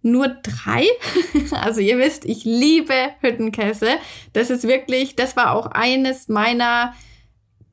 [0.00, 0.86] Nur drei?
[1.50, 3.98] also ihr wisst, ich liebe Hüttenkäse.
[4.32, 6.94] Das ist wirklich, das war auch eines meiner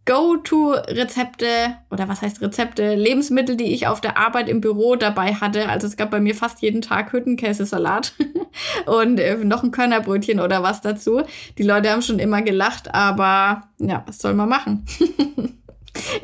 [0.10, 5.70] Go-To-Rezepte oder was heißt Rezepte, Lebensmittel, die ich auf der Arbeit im Büro dabei hatte.
[5.70, 8.14] Also es gab bei mir fast jeden Tag Hüttenkäsesalat
[8.88, 11.22] und äh, noch ein Körnerbrötchen oder was dazu.
[11.60, 14.84] Die Leute haben schon immer gelacht, aber ja, was soll man machen?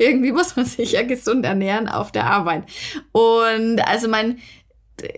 [0.00, 2.64] Irgendwie muss man sich ja gesund ernähren auf der Arbeit.
[3.12, 4.38] Und also mein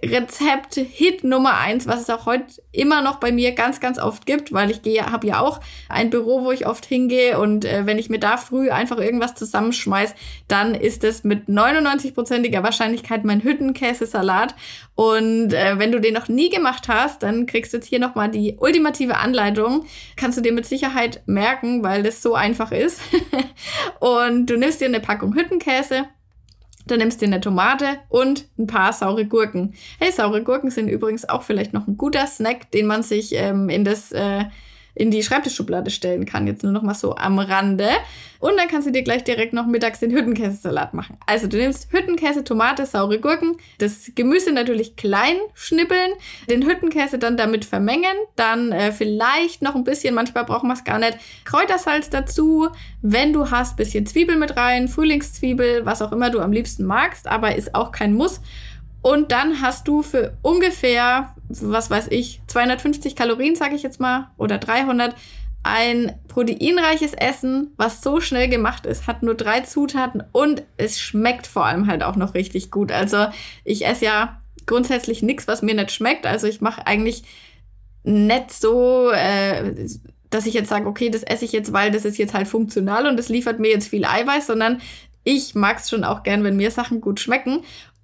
[0.05, 4.27] Rezept Hit Nummer eins, was es auch heute immer noch bei mir ganz, ganz oft
[4.27, 7.87] gibt, weil ich gehe, habe ja auch ein Büro, wo ich oft hingehe und äh,
[7.87, 10.15] wenn ich mir da früh einfach irgendwas zusammenschmeiß,
[10.49, 14.55] dann ist es mit 99-prozentiger Wahrscheinlichkeit mein Hüttenkäsesalat.
[14.97, 18.31] Und äh, wenn du den noch nie gemacht hast, dann kriegst du jetzt hier nochmal
[18.31, 19.87] die ultimative Anleitung.
[20.17, 23.01] Kannst du dir mit Sicherheit merken, weil das so einfach ist.
[24.01, 26.07] und du nimmst dir eine Packung Hüttenkäse,
[26.91, 29.75] dann nimmst du eine Tomate und ein paar saure Gurken.
[29.99, 33.69] Hey, saure Gurken sind übrigens auch vielleicht noch ein guter Snack, den man sich ähm,
[33.69, 34.45] in das äh,
[34.99, 36.47] in die Schreibtischschublade stellen kann.
[36.47, 37.89] Jetzt nur noch mal so am Rande.
[38.41, 41.17] Und dann kannst du dir gleich direkt noch mittags den Hüttenkäsesalat machen.
[41.27, 46.13] Also du nimmst Hüttenkäse, Tomate, saure Gurken, das Gemüse natürlich klein schnippeln,
[46.49, 50.85] den Hüttenkäse dann damit vermengen, dann äh, vielleicht noch ein bisschen, manchmal braucht man es
[50.85, 52.69] gar nicht, Kräutersalz dazu.
[53.03, 57.27] Wenn du hast, bisschen Zwiebel mit rein, Frühlingszwiebel, was auch immer du am liebsten magst,
[57.27, 58.41] aber ist auch kein Muss.
[59.09, 64.33] Und dann hast du für ungefähr, was weiß ich, 250 Kalorien, sage ich jetzt mal,
[64.37, 65.15] oder 300,
[65.63, 71.47] ein proteinreiches Essen, was so schnell gemacht ist, hat nur drei Zutaten und es schmeckt
[71.47, 72.93] vor allem halt auch noch richtig gut.
[72.93, 73.29] Also
[73.65, 76.27] ich esse ja grundsätzlich nichts, was mir nicht schmeckt.
[76.27, 77.23] Also ich mache eigentlich
[78.05, 79.87] nicht so, äh,
[80.29, 83.07] dass ich jetzt sage, okay, das esse ich jetzt, weil das ist jetzt halt funktional
[83.07, 84.83] und das liefert mir jetzt viel Eiweiß, sondern
[85.25, 87.61] ich mag es schon auch gern, wenn mir Sachen gut schmecken.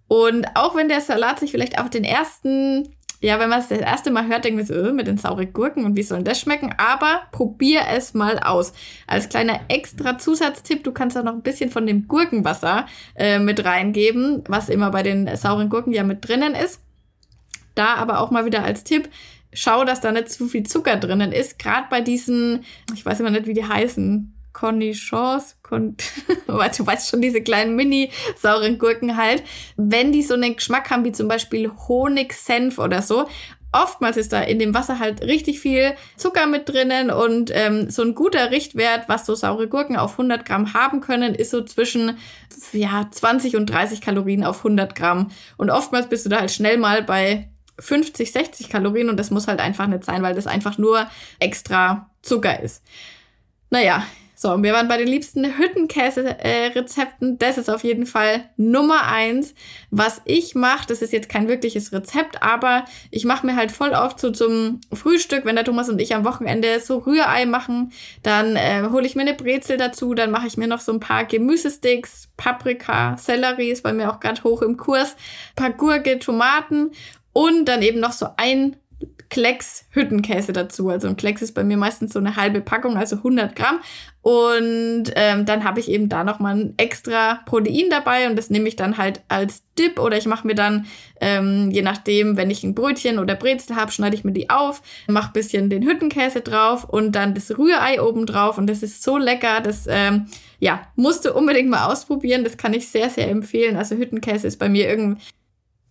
[0.09, 2.89] Und auch wenn der Salat sich vielleicht auf den ersten,
[3.21, 5.53] ja, wenn man es das erste Mal hört, denkt man so, äh, mit den sauren
[5.53, 6.75] Gurken und wie soll das schmecken?
[6.77, 8.73] Aber probier es mal aus.
[9.07, 13.65] Als kleiner extra Zusatztipp, du kannst auch noch ein bisschen von dem Gurkenwasser äh, mit
[13.65, 16.81] reingeben, was immer bei den sauren Gurken ja mit drinnen ist.
[17.75, 19.09] Da aber auch mal wieder als Tipp,
[19.53, 21.59] schau, dass da nicht zu viel Zucker drinnen ist.
[21.59, 22.65] Gerade bei diesen,
[22.95, 25.97] ich weiß immer nicht, wie die heißen, Cornichons, Con
[26.47, 29.43] du weißt schon, diese kleinen mini-sauren Gurken halt,
[29.77, 33.27] wenn die so einen Geschmack haben wie zum Beispiel Honig, Senf oder so,
[33.75, 38.03] oftmals ist da in dem Wasser halt richtig viel Zucker mit drinnen und ähm, so
[38.03, 42.17] ein guter Richtwert, was so saure Gurken auf 100 Gramm haben können, ist so zwischen
[42.73, 45.31] ja 20 und 30 Kalorien auf 100 Gramm.
[45.57, 49.49] Und oftmals bist du da halt schnell mal bei 50, 60 Kalorien und das muss
[49.49, 51.09] halt einfach nicht sein, weil das einfach nur
[51.41, 52.83] extra Zucker ist.
[53.71, 54.05] Naja,
[54.37, 57.39] so, wir waren bei den liebsten Hüttenkäse-Rezepten.
[57.39, 59.55] das ist auf jeden Fall Nummer eins.
[59.91, 63.91] Was ich mache, das ist jetzt kein wirkliches Rezept, aber ich mache mir halt voll
[63.91, 67.93] oft so zum Frühstück, wenn der Thomas und ich am Wochenende so Rührei machen,
[68.23, 71.01] dann äh, hole ich mir eine Brezel dazu, dann mache ich mir noch so ein
[71.01, 75.15] paar Gemüsesticks, Paprika, Sellerie ist bei mir auch gerade hoch im Kurs,
[75.55, 76.91] paar Gurke, Tomaten
[77.33, 78.77] und dann eben noch so ein
[79.31, 80.89] Klecks Hüttenkäse dazu.
[80.89, 83.81] Also ein Klecks ist bei mir meistens so eine halbe Packung, also 100 Gramm.
[84.23, 88.69] Und ähm, dann habe ich eben da nochmal ein extra Protein dabei und das nehme
[88.69, 90.87] ich dann halt als Dip oder ich mache mir dann,
[91.21, 94.81] ähm, je nachdem, wenn ich ein Brötchen oder Brezel habe, schneide ich mir die auf,
[95.09, 99.19] mache bisschen den Hüttenkäse drauf und dann das Rührei oben drauf und das ist so
[99.19, 100.27] lecker, das ähm,
[100.59, 103.77] ja, musst du unbedingt mal ausprobieren, das kann ich sehr, sehr empfehlen.
[103.77, 105.21] Also Hüttenkäse ist bei mir irgendwie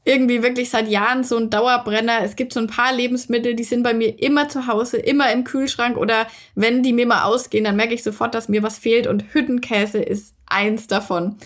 [0.05, 2.23] irgendwie wirklich seit Jahren so ein Dauerbrenner.
[2.23, 5.43] Es gibt so ein paar Lebensmittel, die sind bei mir immer zu Hause, immer im
[5.43, 9.07] Kühlschrank oder wenn die mir mal ausgehen, dann merke ich sofort, dass mir was fehlt
[9.07, 11.37] und Hüttenkäse ist eins davon.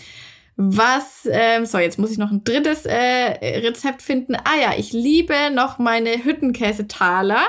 [0.60, 2.96] Was, ähm, so, jetzt muss ich noch ein drittes äh,
[3.60, 4.34] Rezept finden.
[4.34, 7.42] Ah ja, ich liebe noch meine Hüttenkäsetaler.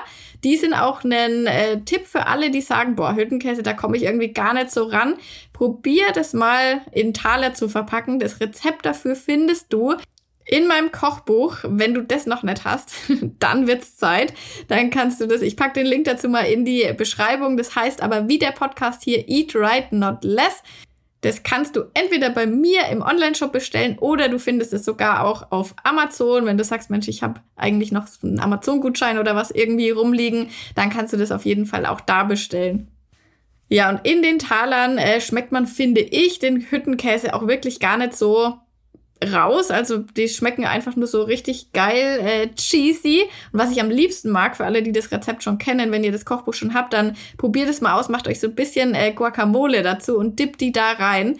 [0.43, 4.03] Die sind auch ein äh, Tipp für alle, die sagen, boah, Hüttenkäse, da komme ich
[4.03, 5.15] irgendwie gar nicht so ran.
[5.53, 8.19] Probier das mal in Taler zu verpacken.
[8.19, 9.95] Das Rezept dafür findest du
[10.49, 11.57] in meinem Kochbuch.
[11.63, 12.91] Wenn du das noch nicht hast,
[13.39, 14.33] dann wird's Zeit.
[14.67, 17.55] Dann kannst du das, ich pack den Link dazu mal in die Beschreibung.
[17.55, 20.63] Das heißt aber wie der Podcast hier Eat Right Not Less.
[21.21, 25.51] Das kannst du entweder bei mir im Online-Shop bestellen oder du findest es sogar auch
[25.51, 26.45] auf Amazon.
[26.45, 30.89] Wenn du sagst, Mensch, ich habe eigentlich noch einen Amazon-Gutschein oder was irgendwie rumliegen, dann
[30.89, 32.87] kannst du das auf jeden Fall auch da bestellen.
[33.67, 37.97] Ja, und in den Talern äh, schmeckt man, finde ich, den Hüttenkäse auch wirklich gar
[37.97, 38.57] nicht so
[39.23, 39.71] raus.
[39.71, 43.23] Also die schmecken einfach nur so richtig geil, äh, cheesy.
[43.51, 46.11] Und was ich am liebsten mag, für alle, die das Rezept schon kennen, wenn ihr
[46.11, 49.11] das Kochbuch schon habt, dann probiert es mal aus, macht euch so ein bisschen äh,
[49.13, 51.37] Guacamole dazu und dippt die da rein.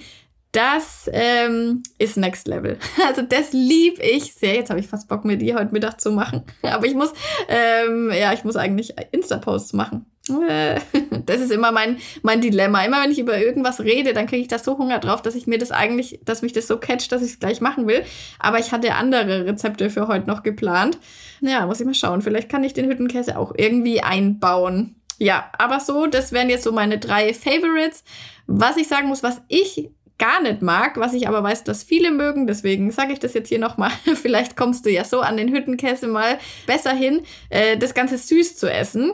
[0.52, 2.78] Das ähm, ist Next Level.
[3.08, 4.56] Also das lieb ich sehr.
[4.56, 6.44] Jetzt habe ich fast Bock, mir die heute Mittag zu machen.
[6.64, 7.14] Aber ich muss,
[7.48, 10.06] ähm, ja, ich muss eigentlich Insta-Posts machen.
[10.30, 10.80] Äh,
[11.26, 12.84] das ist immer mein, mein Dilemma.
[12.84, 15.48] Immer wenn ich über irgendwas rede, dann kriege ich da so Hunger drauf, dass ich
[15.48, 18.04] mir das eigentlich, dass mich das so catcht, dass ich es gleich machen will.
[18.40, 20.98] Aber ich hatte andere Rezepte für heute noch geplant.
[21.42, 22.22] Ja, muss ich mal schauen.
[22.22, 24.96] Vielleicht kann ich den Hüttenkäse auch irgendwie einbauen.
[25.18, 28.04] Ja, aber so, das wären jetzt so meine drei Favorites.
[28.48, 29.90] Was ich sagen muss, was ich
[30.20, 32.46] gar nicht mag, was ich aber weiß, dass viele mögen.
[32.46, 33.92] Deswegen sage ich das jetzt hier nochmal.
[34.16, 36.38] Vielleicht kommst du ja so an den Hüttenkäse mal
[36.68, 39.14] besser hin, äh, das Ganze süß zu essen.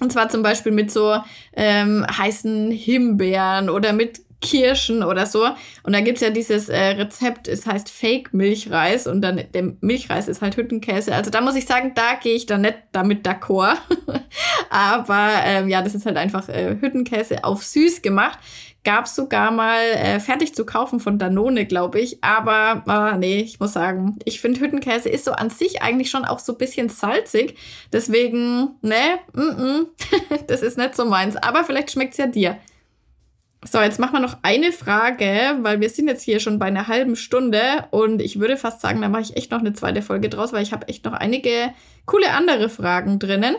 [0.00, 1.16] Und zwar zum Beispiel mit so
[1.54, 5.46] ähm, heißen Himbeeren oder mit Kirschen oder so.
[5.82, 10.42] Und da gibt's ja dieses äh, Rezept, es heißt Fake-Milchreis und dann der Milchreis ist
[10.42, 11.14] halt Hüttenkäse.
[11.14, 13.76] Also da muss ich sagen, da gehe ich dann nicht damit d'accord.
[14.70, 18.38] Aber ähm, ja, das ist halt einfach äh, Hüttenkäse auf süß gemacht
[18.84, 22.22] gab es sogar mal äh, fertig zu kaufen von Danone, glaube ich.
[22.22, 26.24] Aber äh, nee, ich muss sagen, ich finde Hüttenkäse ist so an sich eigentlich schon
[26.24, 27.56] auch so ein bisschen salzig.
[27.92, 29.86] Deswegen, ne, mm -mm,
[30.46, 31.36] das ist nicht so meins.
[31.36, 32.58] Aber vielleicht schmeckt's ja dir.
[33.66, 36.86] So, jetzt machen wir noch eine Frage, weil wir sind jetzt hier schon bei einer
[36.86, 40.28] halben Stunde und ich würde fast sagen, da mache ich echt noch eine zweite Folge
[40.28, 41.72] draus, weil ich habe echt noch einige
[42.04, 43.56] coole andere Fragen drinnen.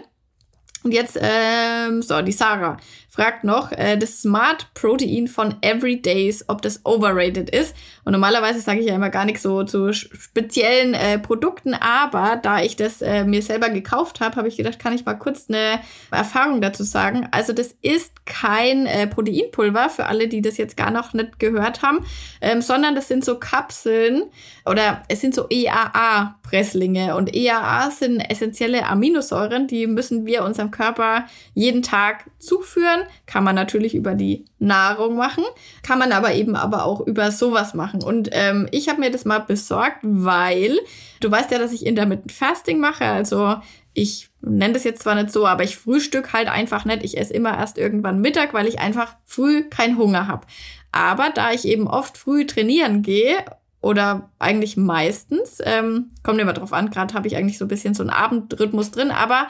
[0.83, 2.77] Und jetzt, ähm, so, die Sarah
[3.15, 7.73] fragt noch, äh, das Smart Protein von Everydays, ob das overrated ist.
[8.03, 12.61] Und normalerweise sage ich ja immer gar nichts so zu speziellen äh, Produkten, aber da
[12.61, 15.79] ich das äh, mir selber gekauft habe, habe ich gedacht, kann ich mal kurz eine
[16.11, 17.27] Erfahrung dazu sagen.
[17.31, 21.83] Also das ist kein äh, Proteinpulver für alle, die das jetzt gar noch nicht gehört
[21.83, 22.05] haben,
[22.41, 24.23] ähm, sondern das sind so Kapseln
[24.65, 27.15] oder es sind so EAA-Presslinge.
[27.15, 33.04] Und EAA sind essentielle Aminosäuren, die müssen wir unserem Körper jeden Tag zuführen.
[33.25, 35.43] Kann man natürlich über die Nahrung machen,
[35.83, 38.03] kann man aber eben aber auch über sowas machen.
[38.03, 40.77] Und ähm, ich habe mir das mal besorgt, weil
[41.19, 43.05] du weißt ja, dass ich Intermittent Fasting mache.
[43.05, 43.55] Also
[43.93, 47.03] ich nenne das jetzt zwar nicht so, aber ich frühstück halt einfach nicht.
[47.03, 50.45] Ich esse immer erst irgendwann Mittag, weil ich einfach früh keinen Hunger habe.
[50.91, 53.37] Aber da ich eben oft früh trainieren gehe
[53.81, 57.93] oder eigentlich meistens, ähm, kommt immer drauf an, gerade habe ich eigentlich so ein bisschen
[57.93, 59.47] so einen Abendrhythmus drin, aber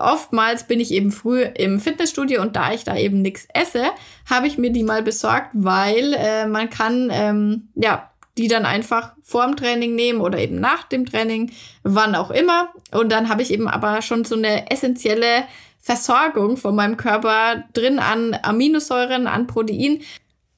[0.00, 3.84] oftmals bin ich eben früh im Fitnessstudio und da ich da eben nichts esse,
[4.28, 9.12] habe ich mir die mal besorgt, weil äh, man kann ähm, ja die dann einfach
[9.22, 12.68] vorm Training nehmen oder eben nach dem Training, wann auch immer.
[12.92, 15.44] Und dann habe ich eben aber schon so eine essentielle
[15.80, 20.02] Versorgung von meinem Körper drin an Aminosäuren, an Protein,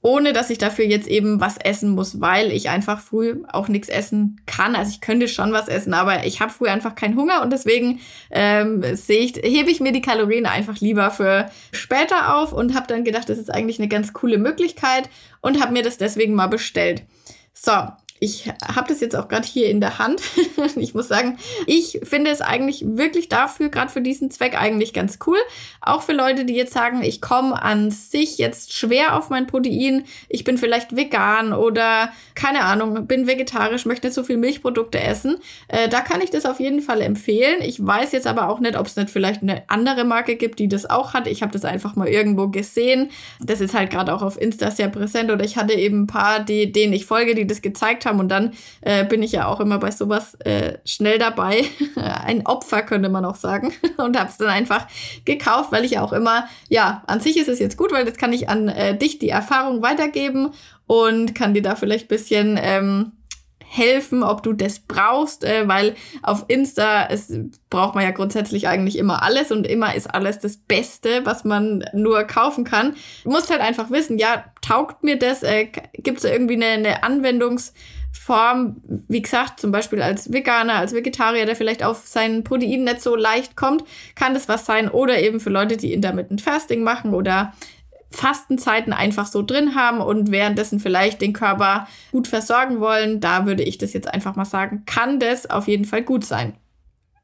[0.01, 3.89] ohne dass ich dafür jetzt eben was essen muss, weil ich einfach früh auch nichts
[3.89, 4.77] essen kann.
[4.77, 8.01] Also ich könnte schon was essen, aber ich habe früh einfach keinen Hunger und deswegen
[8.31, 12.87] ähm, sehe ich, hebe ich mir die Kalorien einfach lieber für später auf und habe
[12.87, 16.47] dann gedacht, das ist eigentlich eine ganz coole Möglichkeit und habe mir das deswegen mal
[16.47, 17.03] bestellt.
[17.53, 17.73] So,
[18.21, 20.21] ich habe das jetzt auch gerade hier in der Hand.
[20.77, 25.19] ich muss sagen, ich finde es eigentlich wirklich dafür, gerade für diesen Zweck eigentlich ganz
[25.27, 25.39] cool.
[25.81, 30.05] Auch für Leute, die jetzt sagen, ich komme an sich jetzt schwer auf mein Protein,
[30.29, 35.39] ich bin vielleicht vegan oder keine Ahnung, bin vegetarisch, möchte nicht so viel Milchprodukte essen.
[35.69, 37.63] Äh, da kann ich das auf jeden Fall empfehlen.
[37.63, 40.69] Ich weiß jetzt aber auch nicht, ob es nicht vielleicht eine andere Marke gibt, die
[40.69, 41.27] das auch hat.
[41.27, 43.11] Ich habe das einfach mal irgendwo gesehen.
[43.41, 46.41] Das ist halt gerade auch auf Insta sehr präsent oder ich hatte eben ein paar,
[46.41, 48.21] die, denen ich folge, die das gezeigt haben haben.
[48.21, 51.65] Und dann äh, bin ich ja auch immer bei sowas äh, schnell dabei.
[51.97, 53.73] Ein Opfer könnte man auch sagen.
[53.97, 54.87] Und habe es dann einfach
[55.25, 58.19] gekauft, weil ich ja auch immer, ja, an sich ist es jetzt gut, weil jetzt
[58.19, 60.51] kann ich an äh, dich die Erfahrung weitergeben
[60.87, 63.13] und kann dir da vielleicht ein bisschen ähm,
[63.69, 67.33] helfen, ob du das brauchst, äh, weil auf Insta es
[67.69, 71.85] braucht man ja grundsätzlich eigentlich immer alles und immer ist alles das Beste, was man
[71.93, 72.97] nur kaufen kann.
[73.25, 75.43] Du musst halt einfach wissen, ja, taugt mir das?
[75.43, 77.73] Äh, Gibt es irgendwie eine, eine Anwendungs-
[78.29, 78.77] Form,
[79.09, 83.17] wie gesagt, zum Beispiel als Veganer, als Vegetarier, der vielleicht auf sein Protein nicht so
[83.17, 83.85] leicht kommt,
[84.17, 84.91] kann das was sein.
[84.91, 87.55] Oder eben für Leute, die Intermittent Fasting machen oder
[88.11, 93.21] Fastenzeiten einfach so drin haben und währenddessen vielleicht den Körper gut versorgen wollen.
[93.21, 96.53] Da würde ich das jetzt einfach mal sagen, kann das auf jeden Fall gut sein.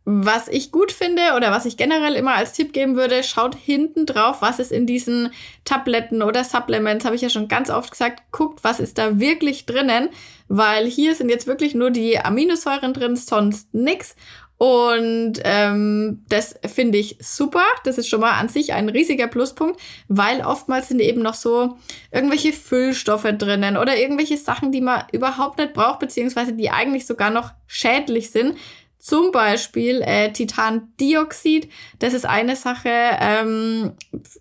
[0.07, 4.05] Was ich gut finde oder was ich generell immer als Tipp geben würde, schaut hinten
[4.05, 5.33] drauf, was ist in diesen
[5.65, 9.65] Tabletten oder Supplements, habe ich ja schon ganz oft gesagt, guckt, was ist da wirklich
[9.65, 10.11] drinnen,
[10.49, 14.15] weil hier sind jetzt wirklich nur die Aminosäuren drin, sonst nix.
[14.57, 17.65] Und ähm, das finde ich super.
[17.85, 21.77] Das ist schon mal an sich ein riesiger Pluspunkt, weil oftmals sind eben noch so
[22.13, 27.31] irgendwelche Füllstoffe drinnen oder irgendwelche Sachen, die man überhaupt nicht braucht, beziehungsweise die eigentlich sogar
[27.31, 28.57] noch schädlich sind.
[29.05, 33.93] Zum Beispiel äh, Titandioxid, das ist eine Sache, ähm,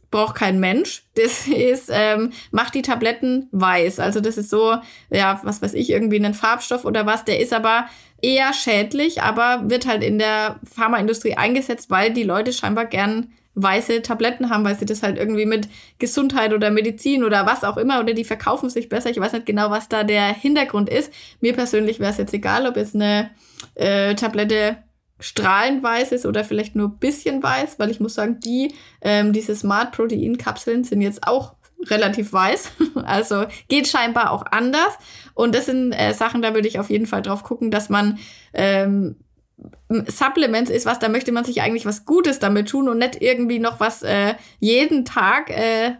[0.09, 1.03] braucht kein Mensch.
[1.15, 3.99] Das ist, ähm, macht die Tabletten weiß.
[3.99, 4.77] Also das ist so,
[5.09, 7.25] ja, was weiß ich, irgendwie ein Farbstoff oder was.
[7.25, 7.87] Der ist aber
[8.21, 14.01] eher schädlich, aber wird halt in der Pharmaindustrie eingesetzt, weil die Leute scheinbar gern weiße
[14.01, 15.67] Tabletten haben, weil sie das halt irgendwie mit
[15.99, 19.09] Gesundheit oder Medizin oder was auch immer oder die verkaufen sich besser.
[19.09, 21.11] Ich weiß nicht genau, was da der Hintergrund ist.
[21.41, 23.29] Mir persönlich wäre es jetzt egal, ob es eine
[23.75, 24.77] äh, Tablette
[25.19, 29.55] strahlend weiß ist oder vielleicht nur bisschen weiß, weil ich muss sagen, die, ähm, diese
[29.55, 31.55] Smart Protein Kapseln sind jetzt auch
[31.89, 32.71] relativ weiß.
[33.05, 34.97] Also geht scheinbar auch anders.
[35.33, 38.19] Und das sind äh, Sachen, da würde ich auf jeden Fall drauf gucken, dass man
[38.53, 39.17] ähm,
[40.07, 43.59] Supplements ist was, da möchte man sich eigentlich was Gutes damit tun und nicht irgendwie
[43.59, 45.95] noch was äh, jeden Tag äh,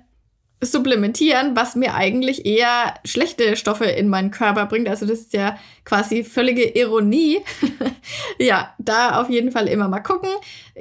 [0.66, 4.88] supplementieren, was mir eigentlich eher schlechte Stoffe in meinen Körper bringt.
[4.88, 7.42] Also das ist ja quasi völlige Ironie.
[8.40, 10.30] ja, da auf jeden Fall immer mal gucken.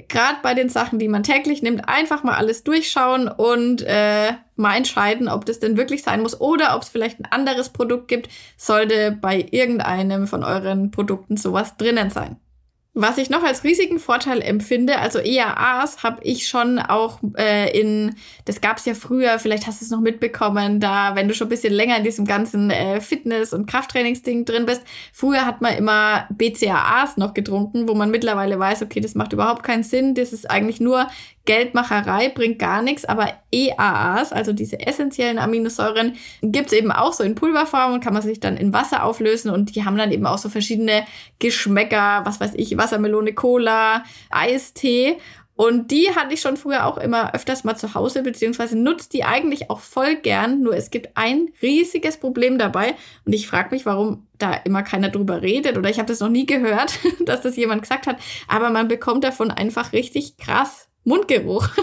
[0.09, 4.77] Gerade bei den Sachen, die man täglich nimmt, einfach mal alles durchschauen und äh, mal
[4.77, 8.29] entscheiden, ob das denn wirklich sein muss oder ob es vielleicht ein anderes Produkt gibt,
[8.57, 12.37] sollte bei irgendeinem von euren Produkten sowas drinnen sein.
[12.95, 18.17] Was ich noch als riesigen Vorteil empfinde, also EAAs habe ich schon auch äh, in,
[18.45, 21.47] das gab es ja früher, vielleicht hast du es noch mitbekommen, da, wenn du schon
[21.47, 24.83] ein bisschen länger in diesem ganzen äh, Fitness- und Krafttrainingsding drin bist.
[25.15, 29.63] Früher hat man immer BCAAs noch getrunken, wo man mittlerweile weiß, okay, das macht überhaupt
[29.63, 31.09] keinen Sinn, das ist eigentlich nur
[31.45, 37.35] Geldmacherei bringt gar nichts, aber EAAs, also diese essentiellen Aminosäuren, gibt's eben auch so in
[37.35, 40.39] Pulverform und kann man sich dann in Wasser auflösen und die haben dann eben auch
[40.39, 41.05] so verschiedene
[41.41, 45.19] Geschmäcker, was weiß ich, Wassermelone, Cola, Eistee.
[45.55, 49.23] Und die hatte ich schon früher auch immer öfters mal zu Hause, beziehungsweise nutzt die
[49.23, 50.63] eigentlich auch voll gern.
[50.63, 52.95] Nur es gibt ein riesiges Problem dabei.
[53.27, 55.77] Und ich frage mich, warum da immer keiner drüber redet.
[55.77, 58.17] Oder ich habe das noch nie gehört, dass das jemand gesagt hat.
[58.49, 61.69] Aber man bekommt davon einfach richtig krass Mundgeruch.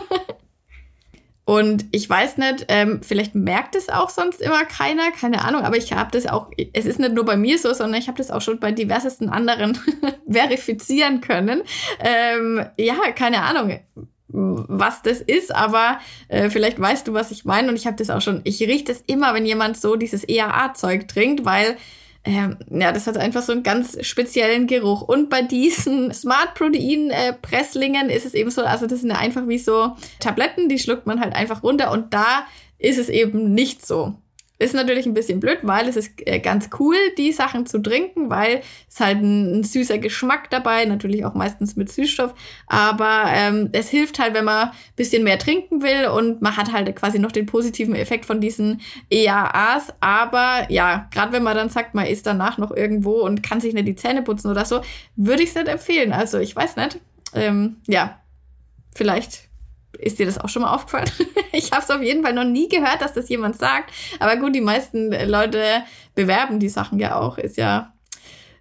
[1.45, 5.77] Und ich weiß nicht, ähm, vielleicht merkt es auch sonst immer keiner, keine Ahnung, aber
[5.77, 8.29] ich habe das auch, es ist nicht nur bei mir so, sondern ich habe das
[8.29, 9.75] auch schon bei diversesten anderen
[10.29, 11.63] verifizieren können.
[12.01, 13.79] Ähm, ja, keine Ahnung
[14.31, 17.69] was das ist, aber äh, vielleicht weißt du, was ich meine.
[17.69, 21.07] Und ich habe das auch schon, ich rieche das immer, wenn jemand so dieses EAA-Zeug
[21.07, 21.77] trinkt, weil
[22.29, 25.01] ähm, ja, das hat einfach so einen ganz speziellen Geruch.
[25.01, 27.11] Und bei diesen Smart Protein
[27.41, 31.07] Presslingen ist es eben so, also das sind ja einfach wie so Tabletten, die schluckt
[31.07, 32.45] man halt einfach runter und da
[32.77, 34.13] ist es eben nicht so.
[34.61, 38.29] Ist natürlich ein bisschen blöd, weil es ist äh, ganz cool, die Sachen zu trinken,
[38.29, 42.33] weil es halt ein, ein süßer Geschmack dabei, natürlich auch meistens mit Süßstoff.
[42.67, 46.73] Aber ähm, es hilft halt, wenn man ein bisschen mehr trinken will und man hat
[46.73, 49.93] halt quasi noch den positiven Effekt von diesen EAAs.
[50.01, 53.73] Aber ja, gerade wenn man dann sagt, man ist danach noch irgendwo und kann sich
[53.73, 54.81] nicht die Zähne putzen oder so,
[55.15, 56.11] würde ich es nicht empfehlen.
[56.11, 56.99] Also ich weiß nicht.
[57.33, 58.19] Ähm, ja,
[58.93, 59.48] vielleicht
[59.99, 61.09] ist dir das auch schon mal aufgefallen?
[61.51, 63.93] ich habe es auf jeden Fall noch nie gehört, dass das jemand sagt.
[64.19, 65.83] Aber gut, die meisten Leute
[66.15, 67.37] bewerben die Sachen ja auch.
[67.37, 67.93] Ist ja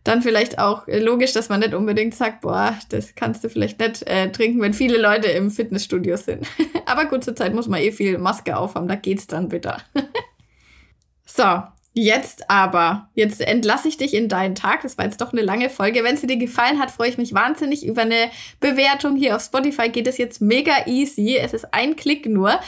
[0.05, 4.03] dann vielleicht auch logisch, dass man nicht unbedingt sagt, boah, das kannst du vielleicht nicht
[4.07, 6.47] äh, trinken, wenn viele Leute im Fitnessstudio sind.
[6.86, 9.82] Aber gut, zur Zeit muss man eh viel Maske aufhaben, da geht's dann bitter.
[11.26, 11.62] so,
[12.01, 14.82] Jetzt aber, jetzt entlasse ich dich in deinen Tag.
[14.82, 16.05] Das war jetzt doch eine lange Folge.
[16.05, 18.30] Wenn sie dir gefallen hat, freue ich mich wahnsinnig über eine
[18.61, 19.16] Bewertung.
[19.16, 21.36] Hier auf Spotify geht es jetzt mega easy.
[21.36, 22.61] Es ist ein Klick nur.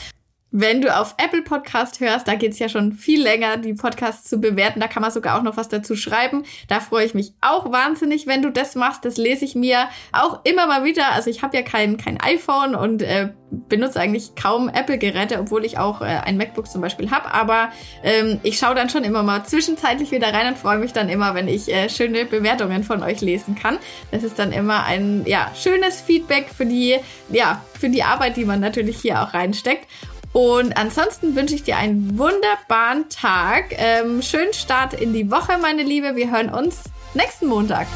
[0.52, 4.40] Wenn du auf Apple Podcast hörst, da geht's ja schon viel länger, die Podcasts zu
[4.40, 4.80] bewerten.
[4.80, 6.42] Da kann man sogar auch noch was dazu schreiben.
[6.66, 9.04] Da freue ich mich auch wahnsinnig, wenn du das machst.
[9.04, 11.12] Das lese ich mir auch immer mal wieder.
[11.12, 15.78] Also ich habe ja kein, kein iPhone und äh, benutze eigentlich kaum Apple-Geräte, obwohl ich
[15.78, 17.32] auch äh, ein MacBook zum Beispiel habe.
[17.32, 17.68] Aber
[18.02, 21.36] ähm, ich schaue dann schon immer mal zwischenzeitlich wieder rein und freue mich dann immer,
[21.36, 23.78] wenn ich äh, schöne Bewertungen von euch lesen kann.
[24.10, 26.96] Das ist dann immer ein ja, schönes Feedback für die,
[27.28, 29.86] ja, für die Arbeit, die man natürlich hier auch reinsteckt.
[30.32, 33.66] Und ansonsten wünsche ich dir einen wunderbaren Tag.
[33.70, 36.14] Ähm, schönen Start in die Woche, meine Liebe.
[36.14, 37.88] Wir hören uns nächsten Montag.